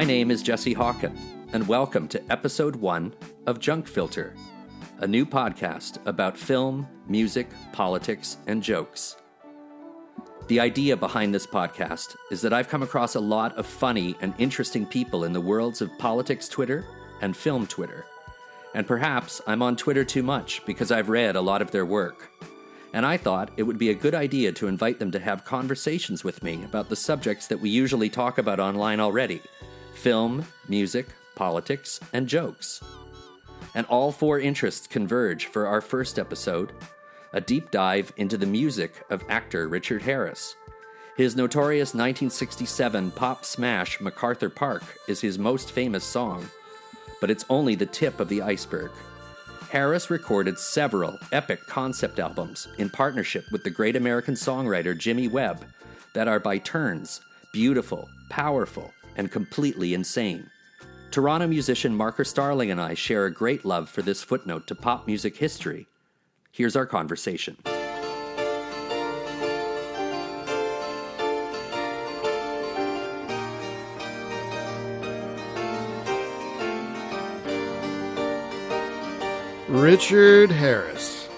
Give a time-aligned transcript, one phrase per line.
[0.00, 1.14] My name is Jesse Hawken,
[1.52, 3.14] and welcome to episode one
[3.46, 4.34] of Junk Filter,
[5.00, 9.16] a new podcast about film, music, politics, and jokes.
[10.48, 14.32] The idea behind this podcast is that I've come across a lot of funny and
[14.38, 16.86] interesting people in the worlds of politics Twitter
[17.20, 18.06] and film Twitter.
[18.74, 22.30] And perhaps I'm on Twitter too much because I've read a lot of their work.
[22.94, 26.24] And I thought it would be a good idea to invite them to have conversations
[26.24, 29.42] with me about the subjects that we usually talk about online already
[29.94, 32.80] film, music, politics, and jokes.
[33.74, 36.72] And all four interests converge for our first episode
[37.32, 40.56] a deep dive into the music of actor Richard Harris.
[41.16, 46.48] His notorious 1967 pop smash MacArthur Park is his most famous song,
[47.20, 48.90] but it's only the tip of the iceberg.
[49.70, 55.64] Harris recorded several epic concept albums in partnership with the great American songwriter Jimmy Webb
[56.12, 57.20] that are by turns
[57.52, 60.50] beautiful, powerful, and completely insane.
[61.10, 65.06] Toronto musician Marker Starling and I share a great love for this footnote to pop
[65.06, 65.86] music history.
[66.52, 67.56] Here's our conversation.
[79.68, 81.28] Richard Harris.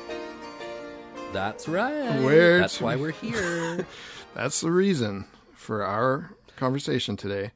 [1.32, 2.20] That's right.
[2.22, 3.86] Where That's to- why we're here.
[4.34, 6.30] That's the reason for our
[6.66, 7.50] conversation today.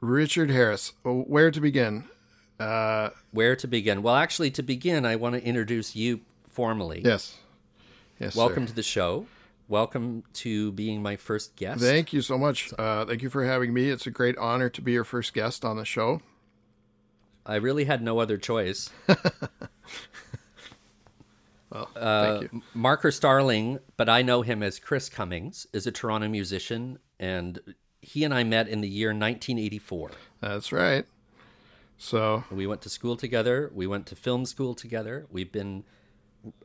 [0.00, 0.94] Richard Harris.
[1.04, 2.08] Where to begin?
[2.58, 4.02] Uh, where to begin?
[4.02, 7.02] Well, actually, to begin, I want to introduce you formally.
[7.04, 7.36] yes.
[8.18, 8.34] Yes.
[8.34, 8.70] Welcome sir.
[8.70, 9.26] to the show.
[9.68, 11.80] Welcome to being my first guest.
[11.80, 12.72] Thank you so much.
[12.76, 13.90] Uh, thank you for having me.
[13.90, 16.20] It's a great honor to be your first guest on the show.
[17.46, 18.90] I really had no other choice.
[21.70, 22.62] Well, Uh, thank you.
[22.74, 27.58] Marker Starling, but I know him as Chris Cummings, is a Toronto musician, and
[28.04, 30.10] he and I met in the year 1984.
[30.40, 31.06] That's right.
[31.98, 33.70] So, We went to school together.
[33.74, 35.26] We went to film school together.
[35.30, 35.84] We've been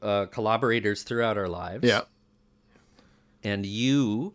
[0.02, 1.88] uh, collaborators throughout our lives.
[1.88, 2.02] yeah.
[3.44, 4.34] And you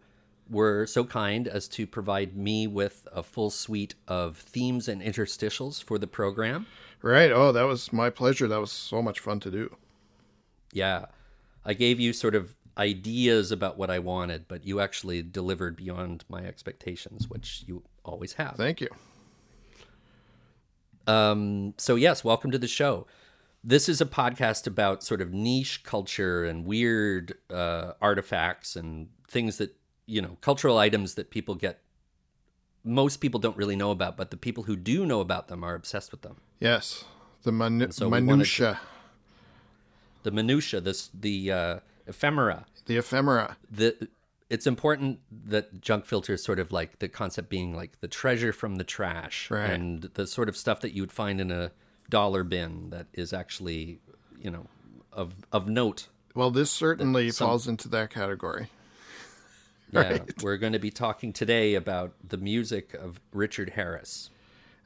[0.49, 5.83] were so kind as to provide me with a full suite of themes and interstitials
[5.83, 6.67] for the program.
[7.03, 7.31] Right.
[7.31, 8.49] Oh, that was my pleasure.
[8.49, 9.77] That was so much fun to do.
[10.73, 11.07] Yeah.
[11.67, 16.25] I gave you sort of ideas about what I wanted, but you actually delivered beyond
[16.29, 18.57] my expectations, which you always have.
[18.57, 18.89] Thank you.
[21.07, 23.07] Um, so, yes, welcome to the show.
[23.63, 29.59] This is a podcast about sort of niche culture and weird uh, artifacts and things
[29.59, 29.75] that,
[30.07, 31.81] you know, cultural items that people get,
[32.85, 35.75] most people don't really know about, but the people who do know about them are
[35.75, 36.37] obsessed with them.
[36.61, 37.05] Yes.
[37.43, 38.81] The minu- so to- minutia,
[40.23, 43.57] The minutia, this, the uh, ephemera, the ephemera.
[43.71, 44.09] the
[44.51, 48.53] it's important that junk filter is sort of like the concept being like the treasure
[48.53, 49.71] from the trash Right.
[49.71, 51.73] and the sort of stuff that you would find in a
[52.11, 54.01] dollar bin that is actually
[54.39, 54.67] you know
[55.13, 58.69] of of note Well, this certainly some- falls into that category.
[59.93, 64.31] yeah we're going to be talking today about the music of richard harris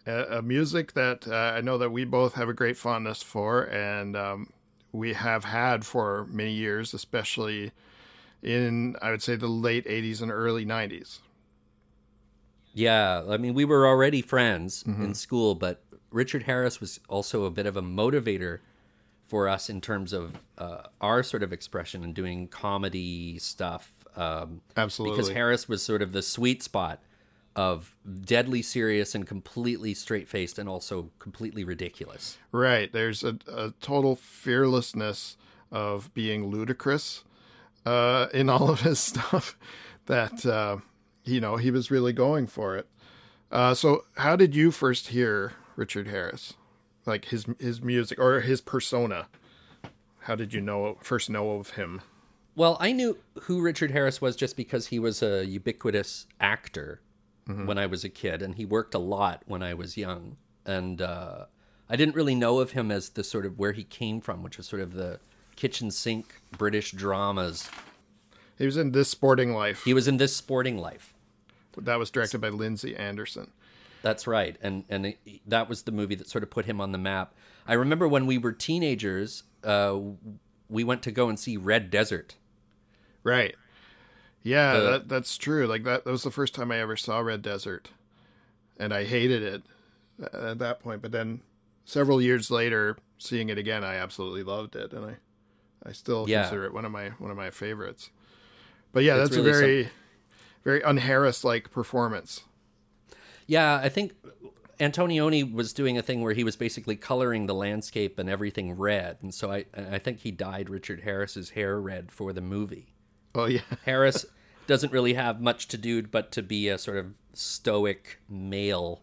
[0.06, 3.64] a, a music that uh, I know that we both have a great fondness for,
[3.64, 4.50] and um,
[4.92, 7.72] we have had for many years, especially
[8.42, 11.18] in I would say the late '80s and early '90s.
[12.74, 15.82] yeah i mean we were already friends in school but
[16.12, 18.58] richard harris was also a bit of a motivator
[19.26, 24.60] for us in terms of uh, our sort of expression and doing comedy stuff um,
[24.76, 27.00] Absolutely, because Harris was sort of the sweet spot
[27.58, 27.92] of
[28.22, 32.38] deadly serious and completely straight faced and also completely ridiculous.
[32.52, 32.92] right?
[32.92, 35.36] There's a, a total fearlessness
[35.72, 37.24] of being ludicrous
[37.84, 39.58] uh, in all of his stuff.
[40.06, 40.76] That uh,
[41.24, 42.86] you know he was really going for it.
[43.50, 46.54] Uh, so, how did you first hear Richard Harris,
[47.06, 49.26] like his his music or his persona?
[50.20, 52.02] How did you know first know of him?
[52.54, 57.00] Well, I knew who Richard Harris was just because he was a ubiquitous actor
[57.48, 60.36] when I was a kid, and he worked a lot when I was young.
[60.66, 61.46] And uh,
[61.88, 64.58] I didn't really know of him as the sort of where he came from, which
[64.58, 65.18] was sort of the
[65.56, 67.68] kitchen sink British dramas.
[68.58, 69.84] He was in This Sporting Life.
[69.84, 71.14] He was in this sporting life.
[71.78, 73.50] that was directed by Lindsay Anderson.
[74.02, 76.92] That's right, and and it, that was the movie that sort of put him on
[76.92, 77.34] the map.
[77.66, 79.98] I remember when we were teenagers, uh,
[80.68, 82.36] we went to go and see Red Desert.
[83.24, 83.56] Right.
[84.42, 85.66] Yeah, The- that, that's true.
[85.66, 87.90] Like that, that was the first time I ever saw Red Desert,
[88.78, 89.62] and I hated it
[90.32, 91.02] at that point.
[91.02, 91.40] But then,
[91.84, 95.16] several years later, seeing it again, I absolutely loved it, and I,
[95.88, 96.42] I still Yeah.
[96.42, 98.10] consider it one of my one of my favorites.
[98.92, 99.88] But yeah, It's that's really a very,
[100.64, 102.42] very unharris like performance.
[103.46, 104.12] Yeah, I think
[104.80, 109.18] Antonioni was doing a thing where he was basically coloring the landscape and everything red,
[109.22, 112.94] and so I I think he dyed Richard Harris's hair red for the movie.
[113.34, 114.26] Oh yeah, Harris
[114.66, 119.02] doesn't really have much to do but to be a sort of stoic male,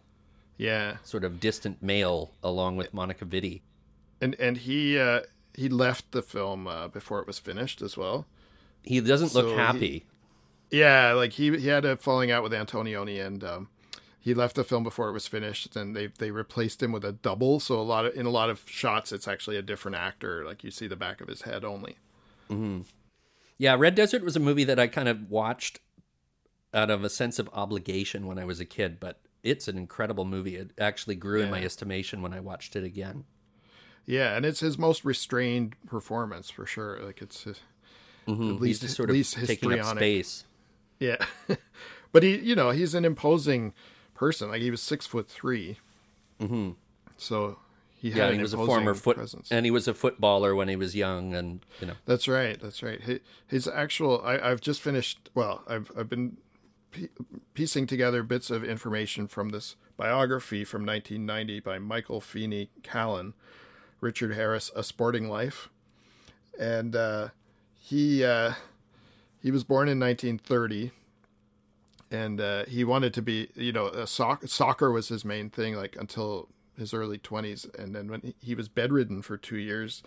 [0.58, 3.62] yeah, sort of distant male, along with Monica Vitti.
[4.22, 5.22] and and he uh,
[5.54, 8.26] he left the film uh, before it was finished as well.
[8.84, 10.06] He doesn't So look he- happy.
[10.72, 13.70] Yeah, like he he had a falling out with Antonioni, and um,
[14.20, 15.76] he left the film before it was finished.
[15.76, 17.60] And they they replaced him with a double.
[17.60, 20.44] So a lot of in a lot of shots, it's actually a different actor.
[20.44, 21.98] Like you see the back of his head only.
[23.58, 25.80] Yeah, Red Desert was a movie that I kind of watched
[26.74, 30.26] out of a sense of obligation when I was a kid, but it's an incredible
[30.26, 30.58] movie.
[30.58, 33.24] It actually grew in my estimation when I watched it again.
[34.06, 37.00] Yeah, and it's his most restrained performance for sure.
[37.02, 37.60] Like it's his,
[38.28, 40.46] at He's least sort of least taking up space.
[41.00, 41.26] Yeah,
[42.12, 43.74] but he you know he's an imposing
[44.14, 44.50] person.
[44.50, 45.78] Like he was six foot 3
[46.40, 46.72] mm-hmm.
[47.18, 47.58] So
[48.10, 49.52] he had Yeah, he was a former foot, presence.
[49.52, 52.60] and he was a footballer when he was young, and you know, That's right.
[52.62, 53.02] That's right.
[53.02, 54.22] His, his actual.
[54.24, 55.30] I, I've just finished.
[55.34, 56.38] Well, I've I've been
[56.92, 57.10] pie-
[57.56, 63.34] piecing together bits of information from this biography from 1990 by Michael Feeney Callan,
[64.02, 65.70] Richard Harris, A Sporting Life,
[66.60, 67.30] and uh,
[67.80, 68.54] he uh,
[69.42, 70.92] he was born in 1930.
[72.12, 75.76] And uh, he wanted to be, you know, a soc- soccer was his main thing,
[75.76, 77.74] like until his early 20s.
[77.78, 80.04] And then when he, was bedridden for two years,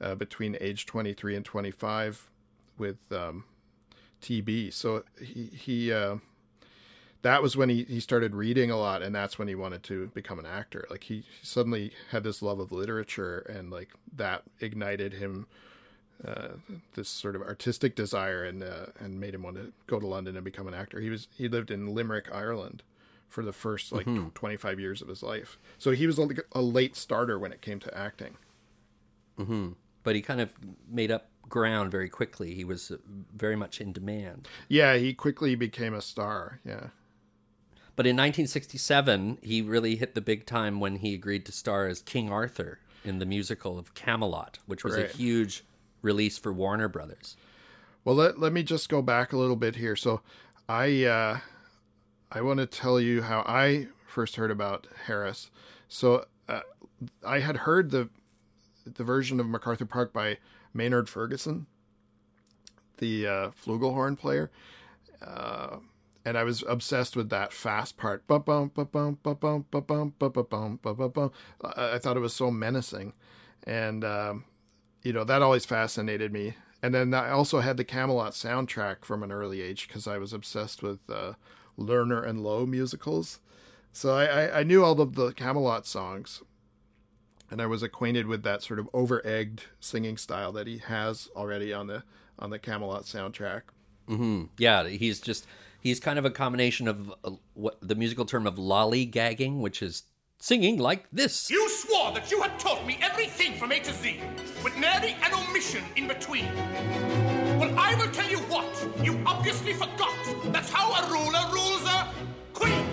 [0.00, 2.30] uh, between age 23 and 25
[2.76, 3.44] with um,
[4.20, 4.72] TB.
[4.72, 6.16] So he he uh,
[7.22, 10.08] that was when he, he started reading a lot, and that's when he wanted to
[10.08, 10.86] become an actor.
[10.90, 15.46] Like he suddenly had this love of literature, and like that ignited him.
[16.24, 16.50] Uh,
[16.94, 20.36] this sort of artistic desire and uh, and made him want to go to London
[20.36, 21.00] and become an actor.
[21.00, 22.84] He was he lived in Limerick, Ireland,
[23.32, 25.58] for the first like tw 25 years of his life.
[25.78, 28.36] So he was like a late starter when it came to acting.
[30.04, 30.52] but he kind of
[30.88, 32.54] made up ground very quickly.
[32.54, 32.96] He was uh,
[33.34, 34.48] very much in demand.
[34.68, 36.60] Yeah, he quickly became a star.
[36.64, 36.88] Yeah.
[37.96, 42.00] But in 1967, he really hit the big time when he agreed to star as
[42.02, 45.12] King Arthur in the musical of Camelot, which was Right.
[45.12, 45.64] a huge
[46.02, 47.36] release for Warner Brothers.
[48.04, 49.94] Well, let, let me just go back a little bit here.
[49.96, 50.22] So,
[50.68, 51.38] I uh,
[52.34, 55.50] I want to tell you how I first heard about Harris.
[55.88, 56.60] So uh,
[57.24, 58.08] I had heard the
[58.84, 60.38] the version of MacArthur Park by
[60.74, 61.66] Maynard Ferguson,
[62.98, 64.50] the uh, flugelhorn player,
[65.24, 65.76] uh,
[66.24, 68.24] and I was obsessed with that fast part.
[71.62, 73.12] I thought it was so menacing,
[73.64, 74.44] and um,
[75.02, 76.54] you know that always fascinated me.
[76.84, 80.32] And then I also had the Camelot soundtrack from an early age because I was
[80.32, 80.98] obsessed with
[81.78, 83.40] Lerner and Loewe musicals.
[83.92, 86.42] So I, I, I knew all of the Camelot songs,
[87.50, 91.72] and I was acquainted with that sort of over-egged singing style that he has already
[91.72, 92.02] on the
[92.38, 93.62] on the Camelot soundtrack.
[94.58, 95.46] Yeah, he's just
[95.80, 100.02] he's kind of a combination of uh, what the musical term of lollygagging, which is
[100.38, 101.50] singing like this.
[101.50, 104.20] You swore that you had taught me everything from A to Z,
[104.64, 106.48] with nary an omission in between.
[107.82, 109.04] Well, I will tell you what.
[109.04, 110.14] You obviously forgot.
[110.46, 112.08] That's how a ruler rules a
[112.54, 112.86] queen.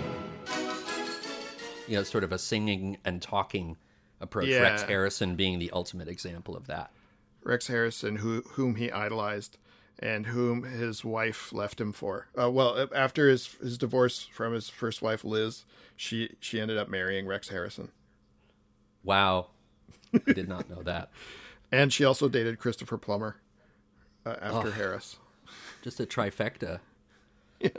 [1.86, 3.76] You know, sort of a singing and talking
[4.20, 4.48] approach.
[4.48, 4.62] Yeah.
[4.62, 6.90] Rex Harrison being the ultimate example of that.
[7.44, 9.58] Rex Harrison, who whom he idolized,
[9.98, 12.26] and whom his wife left him for.
[12.40, 15.64] Uh, well, after his his divorce from his first wife Liz,
[15.96, 17.90] she she ended up marrying Rex Harrison,
[19.02, 19.48] Wow,
[20.14, 21.10] I did not know that.
[21.72, 23.36] and she also dated Christopher Plummer
[24.26, 25.16] uh, after Harris.
[25.82, 26.80] Just a trifecta.
[27.60, 27.70] yeah.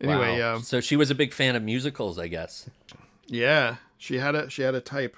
[0.00, 0.56] Anyway, Wow.
[0.56, 2.68] um, so she was a big fan of musicals, I guess.
[3.26, 5.16] yeah, she had a she had a type.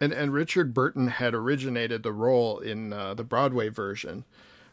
[0.00, 4.24] And and Richard Burton had originated the role in uh, the Broadway version,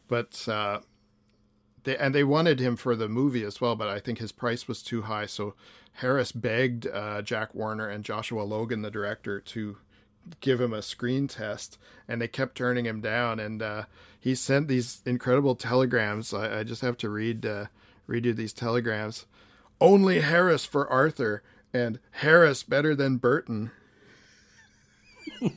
[0.08, 0.82] but uh,
[1.84, 3.75] they and they wanted him for the movie as well.
[3.75, 5.55] But I think his price was too high, so
[5.93, 9.77] Harris begged uh, Jack Warner and Joshua Logan, the director, to
[10.39, 11.77] give him a screen test,
[12.08, 13.39] and they kept turning him down.
[13.39, 13.84] And uh,
[14.20, 16.34] he sent these incredible telegrams.
[16.34, 17.65] I, I just have to read uh,
[18.08, 19.25] read you these telegrams.
[19.82, 23.72] Only Harris for Arthur, and Harris better than Burton.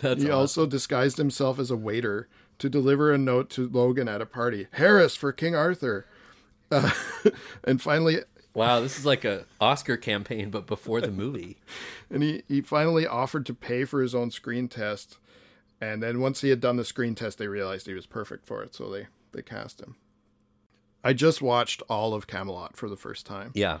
[0.00, 0.32] That's He awesome.
[0.32, 2.28] also disguised himself as a waiter
[2.58, 4.66] to deliver a note to Logan at a party.
[4.72, 6.06] Harris for King Arthur.
[6.70, 6.90] Uh,
[7.64, 8.18] and finally,
[8.56, 8.80] wow.
[8.80, 11.58] This is like a Oscar campaign, but before the movie.
[12.10, 15.18] and he, he finally offered to pay for his own screen test.
[15.80, 18.62] And then once he had done the screen test, they realized he was perfect for
[18.62, 19.96] it, so they, they cast him.
[21.04, 23.78] I just watched all of Camelot for the first time, Yeah.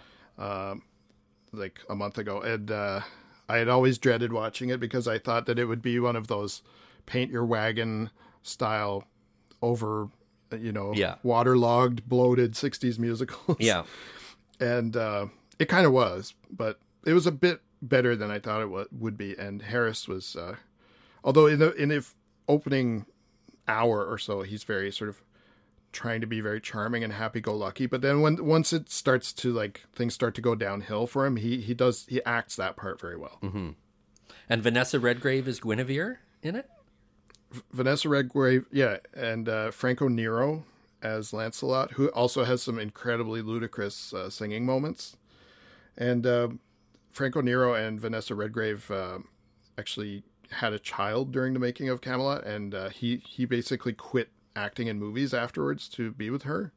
[1.52, 3.00] like a month ago, and uh,
[3.48, 6.26] I had always dreaded watching it because I thought that it would be one of
[6.28, 6.62] those
[7.06, 8.10] paint your wagon
[8.42, 9.04] style,
[9.62, 10.08] over,
[10.56, 11.14] you know, Yeah.
[11.22, 13.56] waterlogged, bloated '60s musicals.
[13.58, 13.84] Yeah.
[14.60, 15.26] and uh,
[15.58, 19.16] it kind of was, but it was a bit better than I thought it would
[19.16, 19.34] be.
[19.38, 20.56] And Harris was, uh,
[21.22, 22.06] although in the in the
[22.48, 23.06] opening
[23.68, 25.22] hour or so, he's very sort of
[25.92, 27.86] trying to be very charming and happy-go-lucky.
[27.86, 31.36] But then when once it starts to like things start to go downhill for him,
[31.36, 33.38] he he does he acts that part very well.
[34.48, 36.68] And Vanessa Redgrave is Guinevere in it?
[37.72, 40.64] Vanessa Redgrave, yeah, and uh, Franco Nero
[41.02, 45.16] as Lancelot, who also has some incredibly ludicrous uh, singing moments.
[45.96, 46.48] And uh,
[47.10, 49.18] Franco Nero and Vanessa Redgrave uh,
[49.78, 54.30] actually had a child during the making of Camelot, and uh, he he basically quit
[54.54, 56.72] acting in movies afterwards to be with her.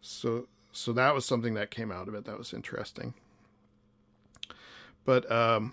[0.00, 3.14] So so that was something that came out of it that was interesting.
[5.04, 5.72] But um,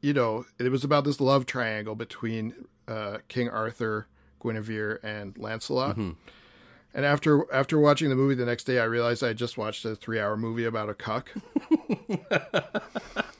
[0.00, 2.54] you know, it was about this love triangle between
[2.88, 4.08] uh, King Arthur,
[4.42, 5.96] Guinevere, and Lancelot.
[6.92, 9.94] And after after watching the movie the next day, I realized I just watched a
[9.94, 11.32] three hour movie about a cuck.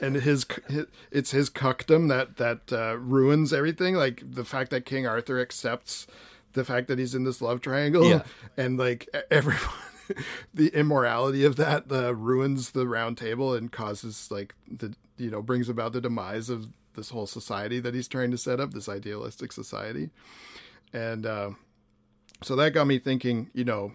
[0.00, 3.94] and his, his it's his cuckdom that that uh, ruins everything.
[3.94, 6.06] Like the fact that King Arthur accepts
[6.52, 8.22] the fact that he's in this love triangle, Yeah.
[8.56, 9.60] and like everyone.
[10.52, 15.40] the immorality of that uh, ruins the round table and causes like the you know
[15.40, 18.86] brings about the demise of this whole society that he's trying to set up this
[18.86, 20.10] idealistic society
[20.94, 21.50] and uh,
[22.42, 23.92] so that got me thinking you know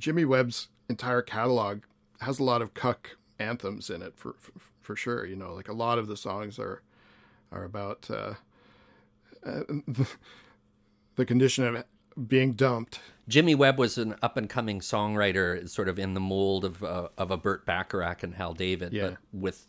[0.00, 1.82] jimmy webb's entire catalog
[2.20, 5.68] has a lot of cuck anthems in it for for, for sure you know like
[5.68, 6.82] a lot of the songs are
[7.52, 8.34] are about uh,
[9.46, 9.62] uh,
[11.16, 11.84] the condition of
[12.28, 12.98] being dumped
[13.28, 17.08] Jimmy Webb was an up and coming songwriter, sort of in the mold of uh,
[17.16, 19.10] of a Burt Bacharach and Hal David, Yeah.
[19.10, 19.68] but with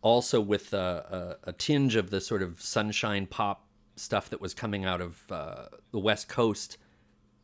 [0.00, 4.54] also with a, a, a tinge of the sort of sunshine pop stuff that was
[4.54, 6.78] coming out of uh, the West Coast,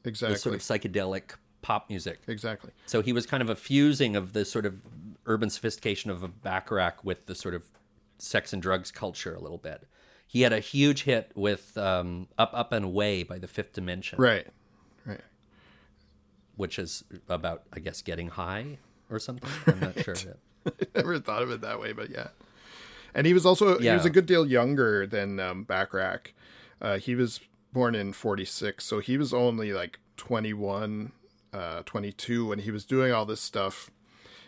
[0.04, 2.21] exactly the sort of psychedelic pop music.
[2.26, 4.80] exactly So he was kind of a fusing of the sort of
[5.26, 7.64] urban sophistication of a Bacharach with the sort of
[8.19, 9.87] sex and drugs culture a little bit.
[10.26, 14.19] He had a huge hit with um, "Up, Up and Away" by the Fifth Dimension,
[14.21, 14.47] right
[15.04, 15.21] right
[16.57, 18.78] which is about, I guess, getting high
[19.11, 19.50] or something.
[19.66, 20.14] I'm not sure.
[20.66, 22.28] I never thought of it that way, but yeah.
[23.14, 26.33] And he was also he was a good deal younger than um, Bacharach.
[26.81, 27.41] Uh, he was
[27.73, 31.13] born in '46, so he was only like 21,
[31.53, 33.91] uh, 22 when he was doing all this stuff.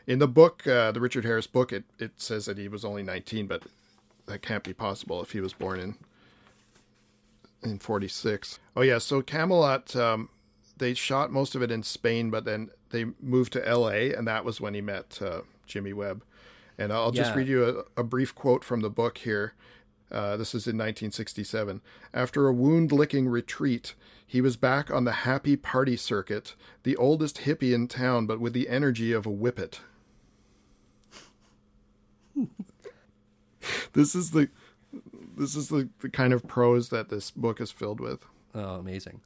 [0.07, 3.03] In the book, uh, the Richard Harris book, it it says that he was only
[3.03, 3.65] 19, but
[4.27, 5.95] that can't be possible if he was born in
[7.63, 8.59] in 46.
[8.77, 10.29] Oh yeah, so Camelot um,
[10.77, 14.13] they shot most of it in Spain, but then they moved to L.A.
[14.13, 16.25] and that was when he met uh, Jimmy Webb.
[16.79, 17.37] And I'll just Yeah.
[17.37, 19.53] read you a, a brief quote from the book here.
[20.13, 21.81] Uh, this is in 1967.
[22.13, 23.95] After a wound-licking retreat,
[24.27, 28.53] he was back on the happy party circuit, the oldest hippie in town, but with
[28.53, 29.81] the energy of a whippet.
[33.95, 34.49] this is the
[35.37, 38.27] this is the, the kind of prose that this book is filled with.
[38.55, 39.23] Oh, amazing.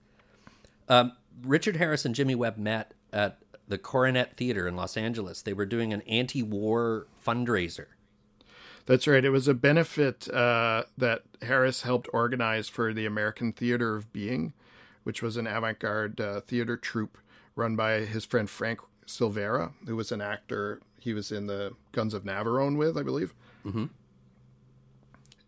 [0.89, 1.13] Um,
[1.43, 5.43] Richard Harris and Jimmy Webb met at the Coronet Theater in Los Angeles.
[5.43, 7.87] They were doing an anti-war fundraiser.
[8.87, 9.25] That's right.
[9.25, 14.53] It was a benefit uh, that Harris helped organize for the American Theater of Being,
[15.03, 17.19] which was an avant garde uh, theater troupe
[17.57, 20.81] run by his friend Frank Silvera, who was an actor.
[21.01, 23.35] He was in the Guns of Navarone with, I believe.
[23.65, 23.87] Mm-hmm.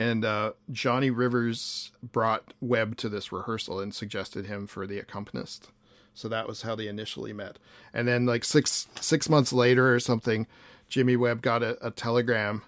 [0.00, 5.70] And uh, Johnny Rivers brought Webb to this rehearsal and suggested him for the accompanist.
[6.14, 7.58] So that was how they initially met.
[7.92, 10.46] And then, like six six months later or something,
[10.88, 12.62] Jimmy Webb got a, a telegram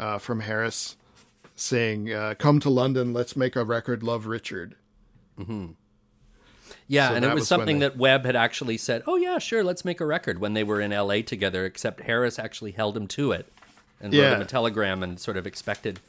[0.00, 0.96] uh, from Harris
[1.54, 4.74] saying, uh, "Come to London, let's make a record, Love Richard."
[6.86, 9.38] Yeah, So and it was, was something they- that Webb had actually said, "Oh yeah,
[9.38, 11.22] sure, let's make a record." When they were in L.A.
[11.22, 13.50] together, except Harris actually held him to it
[14.00, 14.34] and wrote Yeah.
[14.34, 16.00] him a telegram and sort of expected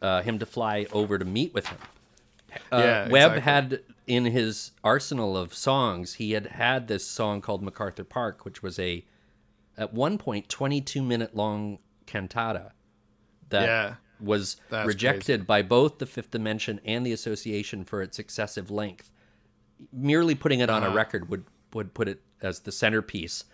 [0.00, 1.78] uh, him to fly over to meet with him.
[2.72, 3.40] Uh, Yeah, Webb exactly.
[3.40, 8.62] had in his arsenal of songs, he had had this song called MacArthur Park, which
[8.64, 9.04] was a
[9.78, 12.72] at one point 22 minute long cantata
[13.52, 18.70] that Yeah, was rejected by both the Fifth Dimension and the Association for its excessive
[18.70, 19.10] length.
[19.92, 23.44] Merely putting it on a record would would put it as the centerpiece.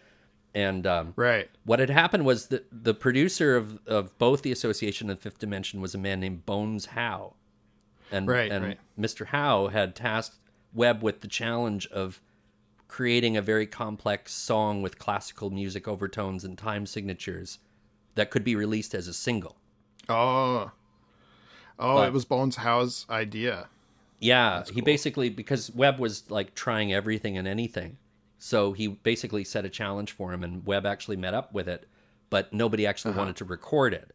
[0.55, 1.49] And um, Right.
[1.65, 5.81] what had happened was that the producer of, of both the Association and Fifth Dimension
[5.81, 7.35] was a man named Bones Howe.
[8.11, 8.79] And, Right, and right.
[8.99, 9.27] Mr.
[9.27, 10.39] Howe had tasked
[10.75, 12.21] Webb with the challenge of
[12.89, 17.59] creating a very complex song with classical music overtones and time signatures
[18.15, 19.59] that could be released as a single.
[20.09, 20.71] Oh.
[21.79, 23.69] Oh, But- it was Bones Howe's idea.
[24.21, 27.99] Yeah, he basically because Webb was like trying everything and anything.
[28.41, 31.87] So he basically set a challenge for him and Webb actually met up with it,
[32.31, 34.11] but nobody actually wanted to record it.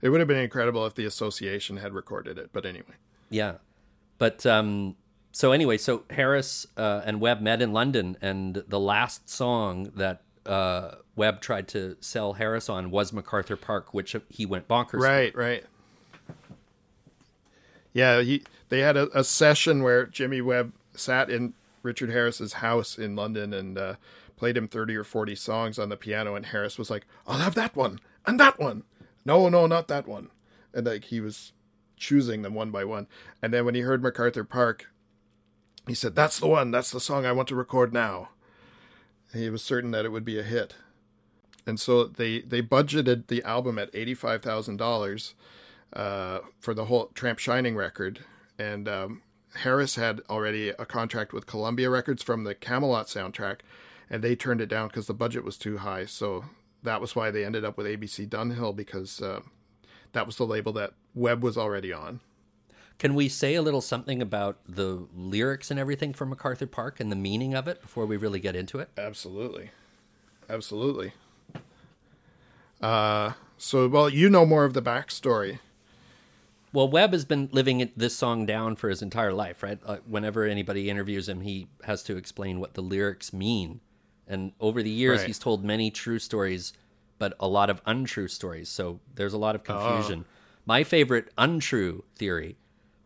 [0.00, 2.94] It would have been incredible if the association had recorded it, but anyway.
[3.28, 3.56] Yeah.
[4.16, 4.96] But um
[5.32, 10.22] so anyway, so Harris uh, and Webb met in London and the last song that
[10.46, 14.90] uh Webb tried to sell Harris on was MacArthur Park, which he went bonkers.
[14.90, 14.98] for.
[14.98, 15.64] Right, right.
[17.92, 22.98] Yeah, he they had a, a session where Jimmy Webb sat in Richard Harris's house
[22.98, 23.94] in London and uh,
[24.36, 27.54] played him thirty or forty songs on the piano, and Harris was like, "I'll have
[27.54, 28.82] that one and that one."
[29.24, 30.30] No, no, not that one.
[30.74, 31.52] And like he was
[31.96, 33.06] choosing them one by one.
[33.40, 34.90] And then when he heard MacArthur Park,
[35.86, 36.72] he said, "That's the one.
[36.72, 38.30] That's the song I want to record now."
[39.34, 40.74] He was certain that it would be a hit
[41.66, 45.34] and so they they budgeted the album at eighty five thousand dollars
[45.92, 48.20] uh, for the whole Tramp Shining record,
[48.58, 49.22] and um,
[49.56, 53.60] Harris had already a contract with Columbia Records from the Camelot soundtrack,
[54.10, 56.04] and they turned it down because the budget was too high.
[56.04, 56.46] So
[56.82, 59.40] that was why they ended up with ABC Dunhill because uh,
[60.12, 62.20] that was the label that Webb was already on.
[62.98, 67.10] Can we say a little something about the lyrics and everything for MacArthur Park and
[67.10, 68.88] the meaning of it before we really get into it?
[68.96, 69.70] Absolutely,
[70.48, 71.12] absolutely.
[72.80, 75.58] Uh, so well, you know more of the backstory.
[76.72, 79.78] Well, Webb has been living this song down for his entire life, right?
[79.86, 83.80] Uh, whenever anybody interviews him, he has to explain what the lyrics mean.
[84.26, 85.28] And over the years, Right.
[85.28, 86.72] he's told many true stories,
[87.18, 88.68] but a lot of untrue stories.
[88.68, 90.24] So there's a lot of confusion.
[90.66, 92.56] My favorite untrue theory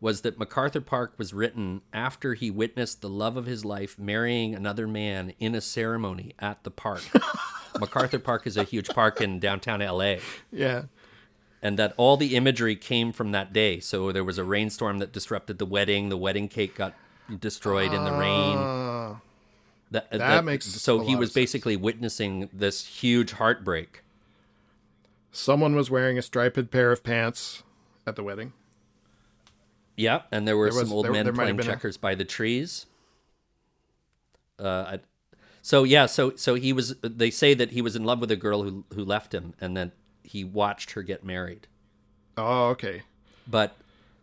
[0.01, 4.55] was that MacArthur Park was written after he witnessed the love of his life marrying
[4.55, 7.03] another man in a ceremony at the park.
[7.81, 10.17] MacArthur Park is a huge park in downtown LA
[10.53, 10.85] Yeah.
[11.63, 13.81] and that all the imagery came from that day.
[13.81, 16.09] So there was a rainstorm that disrupted the wedding.
[16.09, 16.95] The wedding cake got
[17.41, 18.19] destroyed in the ah.
[19.09, 19.17] rain.
[19.91, 21.43] That, That makes so he was of sense.
[21.43, 24.03] basically witnessing this huge heartbreak.
[25.33, 27.63] Someone was wearing a striped pair of pants
[28.07, 28.53] at the wedding.
[29.99, 31.71] Yeah, and there were There was- some old there- men there playing have been a-
[31.71, 32.87] checkers by the trees.
[34.59, 35.01] Uh, I,
[35.63, 36.97] so yeah, so so he was.
[37.03, 39.77] They say that he was in love with a girl who who left him, and
[39.77, 41.67] then he watched her get married.
[42.37, 43.03] Oh, okay.
[43.51, 43.77] But,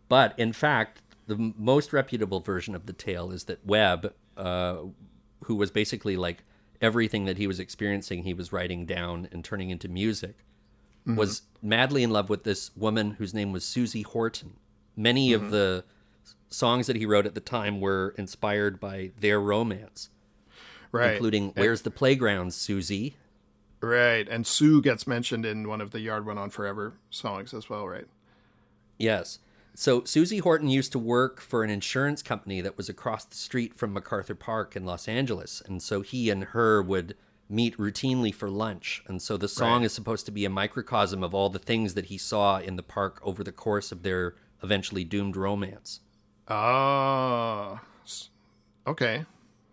[0.08, 4.76] but in fact, the most reputable version of the tale is that Webb, uh,
[5.44, 6.44] who was basically like
[6.80, 10.36] everything that he was experiencing, he was writing down and turning into music,
[11.04, 14.54] was madly in love with this woman whose name was Susie Horton.
[14.96, 15.50] Many of mm-hmm.
[15.50, 15.84] the
[16.48, 20.10] songs that he wrote at the time were inspired by their romance,
[20.92, 21.12] Right.
[21.12, 23.16] including "Where's the Playground, Susie."
[23.80, 24.26] Right.
[24.28, 27.86] And Sue gets mentioned in one of the Yard Went On Forever songs as well,
[27.86, 28.06] right?
[28.98, 29.38] Yes.
[29.74, 33.74] So Susie Horton used to work for an insurance company that was across the street
[33.74, 35.62] from MacArthur Park in Los Angeles.
[35.66, 37.14] And so he and her would
[37.50, 39.04] meet routinely for lunch.
[39.06, 39.84] And so the song Right.
[39.86, 42.82] is supposed to be a microcosm of all the things that he saw in the
[42.82, 46.00] park over the course of their eventually doomed romance.
[46.48, 47.82] Ah.
[48.04, 48.30] s-
[48.86, 49.24] okay.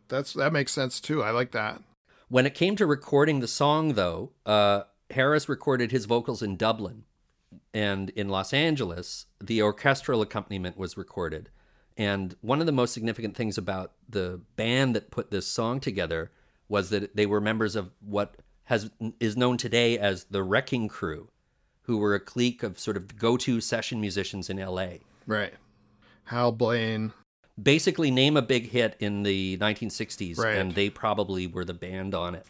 [0.08, 1.24] That's that makes sense too.
[1.24, 1.82] I like that.
[2.30, 7.04] When it came to recording the song, though, uh, Harris recorded his vocals in Dublin.
[7.74, 11.50] And in Los Angeles, the orchestral accompaniment was recorded.
[11.98, 16.32] And one of the most significant things about the band that put this song together
[16.68, 21.30] was that they were members of what has is known today as the Wrecking Crew,
[21.84, 24.88] who were a clique of sort of go-to session musicians in LA.
[25.28, 25.54] Right.
[26.26, 27.14] Hal Blaine.
[27.62, 30.58] Basically, name a big hit in the 1960s, Right.
[30.58, 32.48] and they probably were the band on it.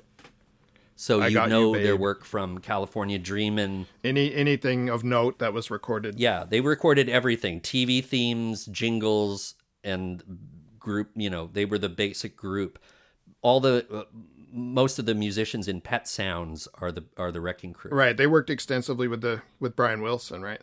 [0.95, 3.87] So I you Got You, know their work from California Dreamin'.
[4.03, 6.19] Any anything of note that was recorded.
[6.19, 10.23] Yeah, they recorded everything: TV themes, jingles, and
[10.79, 11.09] group.
[11.15, 12.79] You know, they were the basic group.
[13.41, 14.03] All the uh,
[14.53, 17.91] most of the musicians in Pet Sounds are the are the Wrecking Crew.
[17.91, 18.15] Right.
[18.15, 20.61] They worked extensively with the with Brian Wilson, right?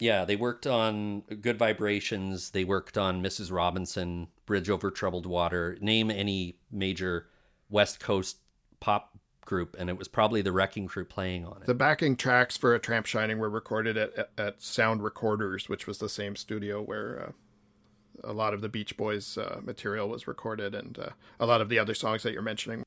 [0.00, 2.50] Yeah, they worked on Good Vibrations.
[2.50, 3.50] They worked on Mrs.
[3.50, 5.76] Robinson, Bridge Over Troubled Water.
[5.80, 7.26] Name any major
[7.68, 8.36] West Coast
[8.78, 11.66] pop group, and it was probably the Wrecking Crew playing on it.
[11.66, 15.86] The backing tracks for A Tramp Shining were recorded at, at, at Sound Recorders, which
[15.86, 17.32] was the same studio where uh,
[18.24, 21.08] a lot of the Beach Boys uh, material was recorded, and uh,
[21.40, 22.82] a lot of the other songs that you're mentioning.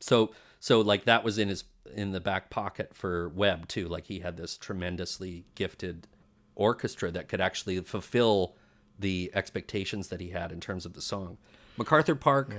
[0.00, 3.88] So so like that was in his in the back pocket for Webb too.
[3.88, 6.06] Like he had this tremendously gifted
[6.54, 8.54] orchestra that could actually fulfill
[8.98, 11.38] the expectations that he had in terms of the song.
[11.76, 12.54] MacArthur Park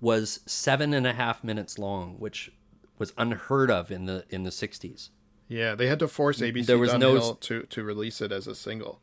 [0.00, 2.52] was seven and a half minutes long, which
[2.98, 5.10] was unheard of in the in the '60s.
[5.48, 8.46] Yeah, they had to force ABC There was no- Dunhill to to release it as
[8.46, 9.00] a single.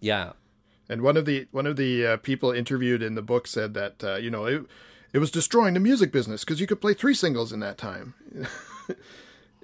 [0.00, 0.32] Yeah,
[0.88, 4.02] And one of the one of the uh, people interviewed in the book said that
[4.02, 4.64] uh, you know it
[5.12, 8.14] it was destroying the music business because you could play three singles in that time.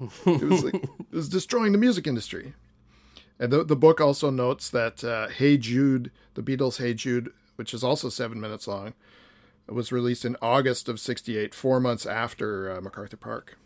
[0.01, 2.55] it was like, it was destroying the music industry.
[3.39, 7.75] And the the book also notes that uh, Hey Jude, the Beatles' Hey Jude, which
[7.75, 8.95] is also seven minutes long,
[9.67, 13.59] was released in August of '68, four months after uh, MacArthur Park.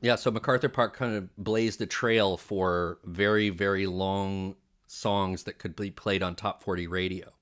[0.00, 0.16] yeah.
[0.16, 5.76] So MacArthur Park kind of blazed the trail for very very long songs that could
[5.76, 7.32] be played on top 40 radio.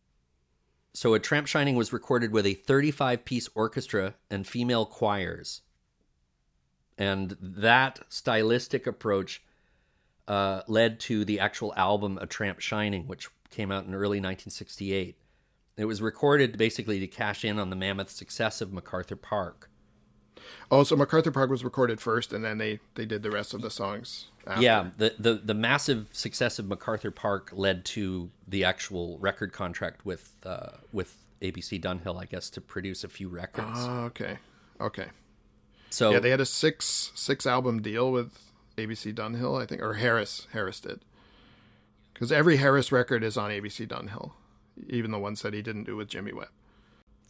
[0.92, 5.62] So a Tramp Shining was recorded with a 35 piece orchestra and female choirs.
[6.96, 9.42] And that stylistic approach
[10.28, 15.18] uh, led to the actual album A Tramp Shining, which came out in early 1968.
[15.76, 19.70] It was recorded basically to cash in on the mammoth success of MacArthur Park.
[20.70, 23.62] Oh, so MacArthur Park was recorded first, and then they they did the rest of
[23.62, 24.26] the songs.
[24.46, 24.62] After.
[24.62, 30.04] Yeah, the, the the massive success of MacArthur Park led to the actual record contract
[30.04, 33.68] with uh, with ABC Dunhill, I guess, to produce a few records.
[33.74, 34.38] Oh, okay.
[34.80, 35.06] Okay.
[35.90, 39.94] so Yeah, they had a six six album deal with ABC Dunhill, I think, or
[39.94, 40.46] Harris.
[40.52, 41.00] Harris did.
[42.12, 44.32] Because every Harris record is on ABC Dunhill,
[44.88, 46.48] even the ones that he didn't do with Jimmy Webb.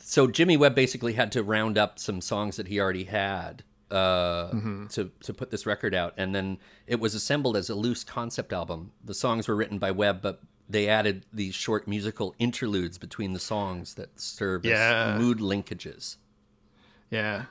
[0.07, 4.51] So Jimmy Webb basically had to round up some songs that he already had uh,
[4.91, 8.53] to to put this record out, and then it was assembled as a loose concept
[8.53, 8.93] album.
[9.05, 13.39] The songs were written by Webb, but they added these short musical interludes between the
[13.39, 15.15] songs that serve Yeah.
[15.15, 16.17] as mood linkages.
[17.11, 17.45] Yeah,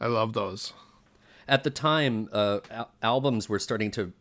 [0.00, 0.72] I love those.
[1.48, 4.12] At the time, uh, al- albums were starting to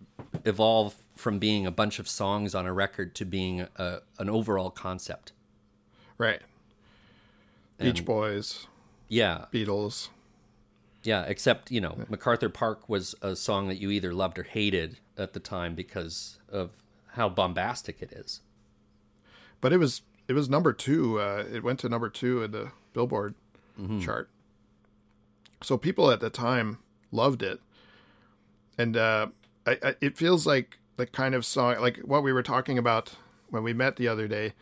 [0.46, 4.72] evolve from being a bunch of songs on a record to being a, an overall
[4.72, 5.32] concept.
[6.18, 6.42] Right.
[7.82, 8.68] Beach Boys,
[9.08, 10.10] Yeah, Beatles.
[11.04, 11.24] yeah.
[11.24, 15.34] Except you know, MacArthur Park was a song that you either loved or hated at
[15.34, 16.72] the time because of
[17.14, 18.42] how bombastic it is.
[19.60, 21.20] But it was it was number two.
[21.20, 23.36] Uh, it went to number two in the Billboard
[24.02, 24.30] chart.
[25.64, 26.78] So people at the time
[27.12, 27.60] loved it,
[28.78, 29.28] and uh,
[29.66, 33.14] I, I, it feels like the kind of song like what we were talking about
[33.50, 34.54] when we met the other day.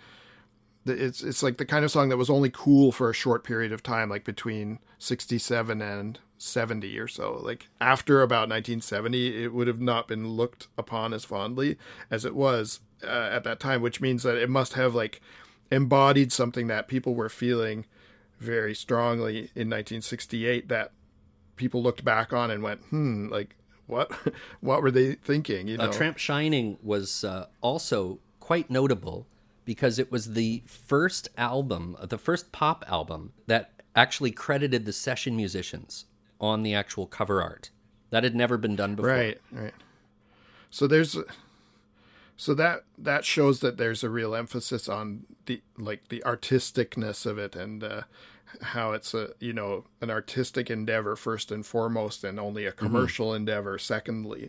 [0.86, 3.44] The- It's it's like the kind of song that was only cool for a short
[3.44, 7.40] period of time, like between sixty seven and seventy or so.
[7.44, 11.78] Like after about nineteen seventy, it would have not been looked upon as fondly
[12.10, 15.22] as it was uh, at that time, which means that it must have like
[15.72, 17.86] embodied something that people were feeling
[18.40, 20.92] very strongly in 1968 that
[21.58, 24.12] people looked back on and went, hmm, like what,
[24.62, 25.68] what were they thinking?
[25.68, 29.28] You know, Uh, Tramp Shining was uh, also quite notable
[29.70, 35.36] because it was the first album, the first pop album that actually credited the session
[35.36, 36.06] musicians
[36.42, 37.70] on the actual cover art.
[38.10, 39.12] That had never been done before.
[39.12, 39.74] right, right.
[40.72, 41.16] So there's,
[42.36, 47.38] so that that shows that there's a real emphasis on the like the artisticness of
[47.38, 48.02] it and uh,
[48.64, 53.36] how it's a you know an artistic endeavor first and foremost, and only a commercial
[53.36, 54.48] endeavor secondly.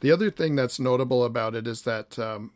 [0.00, 2.50] The other thing that's notable about it is that um,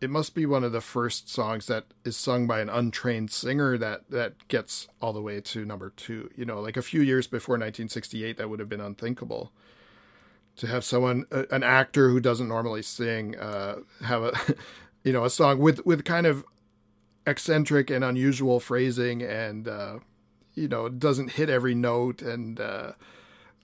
[0.00, 3.76] it must be one of the first songs that is sung by an untrained singer
[3.78, 6.30] that that gets all the way to number two.
[6.36, 9.52] You know, like a few years before 1968, that would have been unthinkable
[10.56, 14.32] to have someone, an actor who doesn't normally sing, uh, have a,
[15.04, 16.44] you know, a song with with kind of
[17.26, 19.98] eccentric and unusual phrasing, and uh,
[20.54, 22.92] you know, doesn't hit every note, and uh,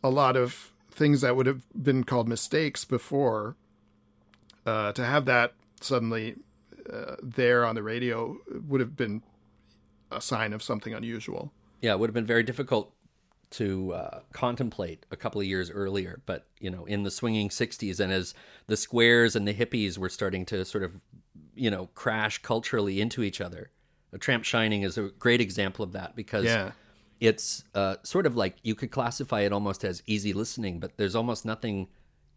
[0.02, 3.56] a lot of things that would have been called mistakes before.
[4.66, 5.52] Uh, to have that
[5.84, 6.36] suddenly
[6.92, 9.22] uh, there on the radio would have been
[10.10, 11.52] a sign of something unusual.
[11.80, 12.92] Yeah, it would have been very difficult
[13.50, 16.20] to uh, contemplate a couple of years earlier.
[16.26, 18.34] But, you know, in the swinging 60s, and as
[18.66, 20.92] the squares and the hippies were starting to sort of,
[21.54, 23.70] you know, crash culturally into each other,
[24.12, 26.72] A Tramp Shining is a great example of that because Yeah.
[27.20, 31.14] it's uh, sort of like you could classify it almost as easy listening, but there's
[31.14, 31.88] almost nothing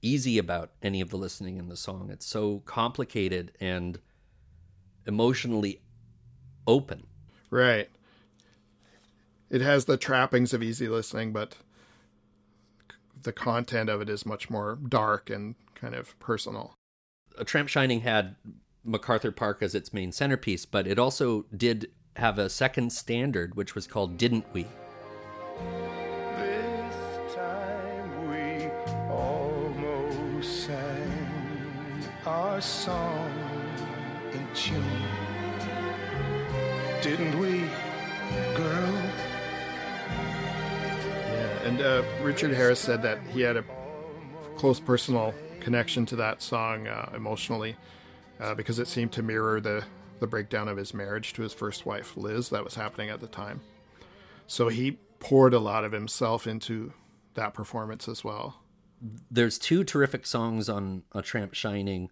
[0.08, 2.10] easy about any of the listening in the song.
[2.12, 4.00] It's so complicated and
[5.06, 5.82] emotionally
[6.66, 7.08] open.
[7.50, 7.90] Right.
[9.50, 11.56] It has the trappings of easy listening, but
[13.24, 16.74] the content of it is much more dark and kind of personal.
[17.38, 18.36] A Tramp Shining had
[18.84, 23.76] MacArthur Park as its main centerpiece, but it also did have a second standard, which
[23.76, 24.66] was called Didn't We?
[32.38, 33.32] Our song
[34.32, 34.84] in tune.
[37.02, 37.62] didn't we,
[38.56, 38.94] girl?
[41.34, 43.64] Yeah, and uh, Richard Harris said that he had a
[44.56, 47.76] close personal connection to that song uh, emotionally
[48.40, 49.84] uh, because it seemed to mirror the,
[50.20, 53.28] the breakdown of his marriage to his first wife, Liz, that was happening at the
[53.28, 53.62] time.
[54.46, 56.94] So he poured a lot of himself into
[57.34, 58.62] that performance as well.
[59.32, 62.12] There's two terrific songs on A Tramp Shining.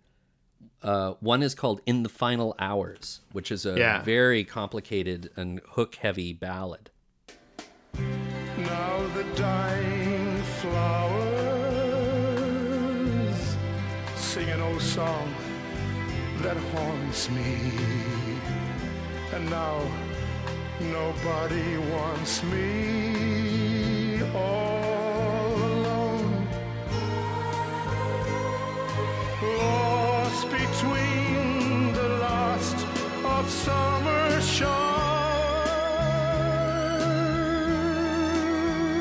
[0.82, 4.02] Uh, one is called In the Final Hours, which is a Yeah.
[4.04, 6.90] very complicated and hook heavy ballad.
[8.58, 10.42] Now the dying
[12.16, 13.56] flowers
[14.16, 15.34] sing an old song
[16.42, 17.72] that haunts me.
[19.34, 19.82] And now
[20.80, 24.75] nobody wants me all
[33.46, 34.42] of summer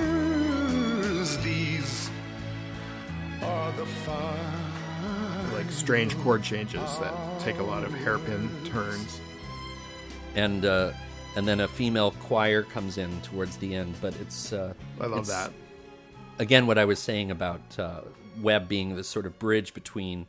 [0.04, 1.36] showers.
[1.38, 2.10] These
[3.42, 5.52] are the fires.
[5.52, 9.20] Like strange chord changes that take a lot of hairpin turns.
[10.34, 10.92] and uh,
[11.36, 13.94] and then a female choir comes in towards the end.
[14.00, 15.52] But it's uh, I love it's- that.
[16.40, 18.00] Again, what I was saying about uh,
[18.42, 20.26] Webb being the sort of bridge between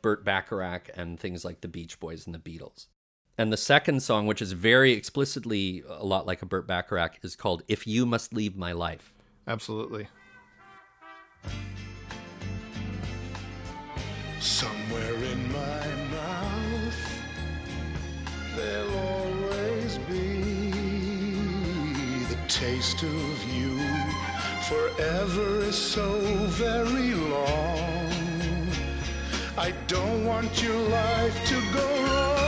[0.00, 2.86] Burt Bacharach and things like the Beach Boys and the Beatles.
[3.40, 7.34] And the second song, which is very explicitly a lot like a Burt Bacharach, is
[7.36, 9.14] called "If You Must Leave My Life."
[9.48, 10.08] Absolutely.
[14.40, 17.00] Somewhere in my mouth,
[18.56, 20.72] there'll always be
[22.28, 23.80] the taste of you.
[24.68, 28.68] Forever is so very long.
[29.56, 32.39] I don't want your life to go wrong.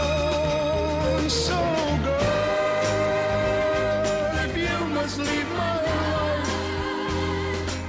[1.32, 1.54] So
[2.04, 2.18] go
[4.44, 6.46] if you must leave my life.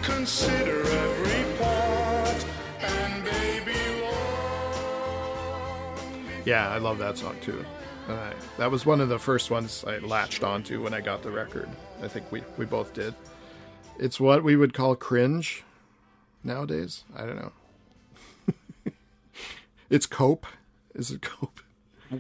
[0.02, 2.46] Consider every part
[2.82, 3.74] and baby.
[6.46, 7.66] Yeah, I love that song too.
[8.08, 11.32] Uh, that was one of the first ones I latched onto when I got the
[11.32, 11.68] record.
[12.02, 13.14] I think we, we both did.
[14.00, 15.66] It's what we would call cringe
[16.46, 17.04] nowadays.
[17.14, 17.52] I don't know.
[19.90, 20.46] it's cope.
[20.96, 21.60] Is it cope?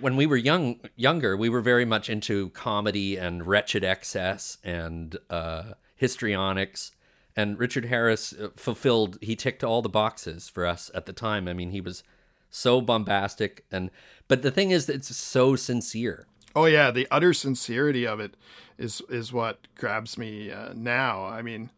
[0.01, 5.17] When we were young younger we were very much into comedy and wretched excess and
[5.29, 6.91] uh, histrionics
[7.35, 11.47] and richard harris uh, fulfilled he ticked all the boxes for us at the time
[11.47, 12.03] i mean he was
[12.49, 13.89] so bombastic and
[14.27, 18.35] but the thing is it's so sincere Oh yeah, the utter sincerity of it
[18.77, 21.25] is is what grabs me uh, now.
[21.25, 21.71] I mean,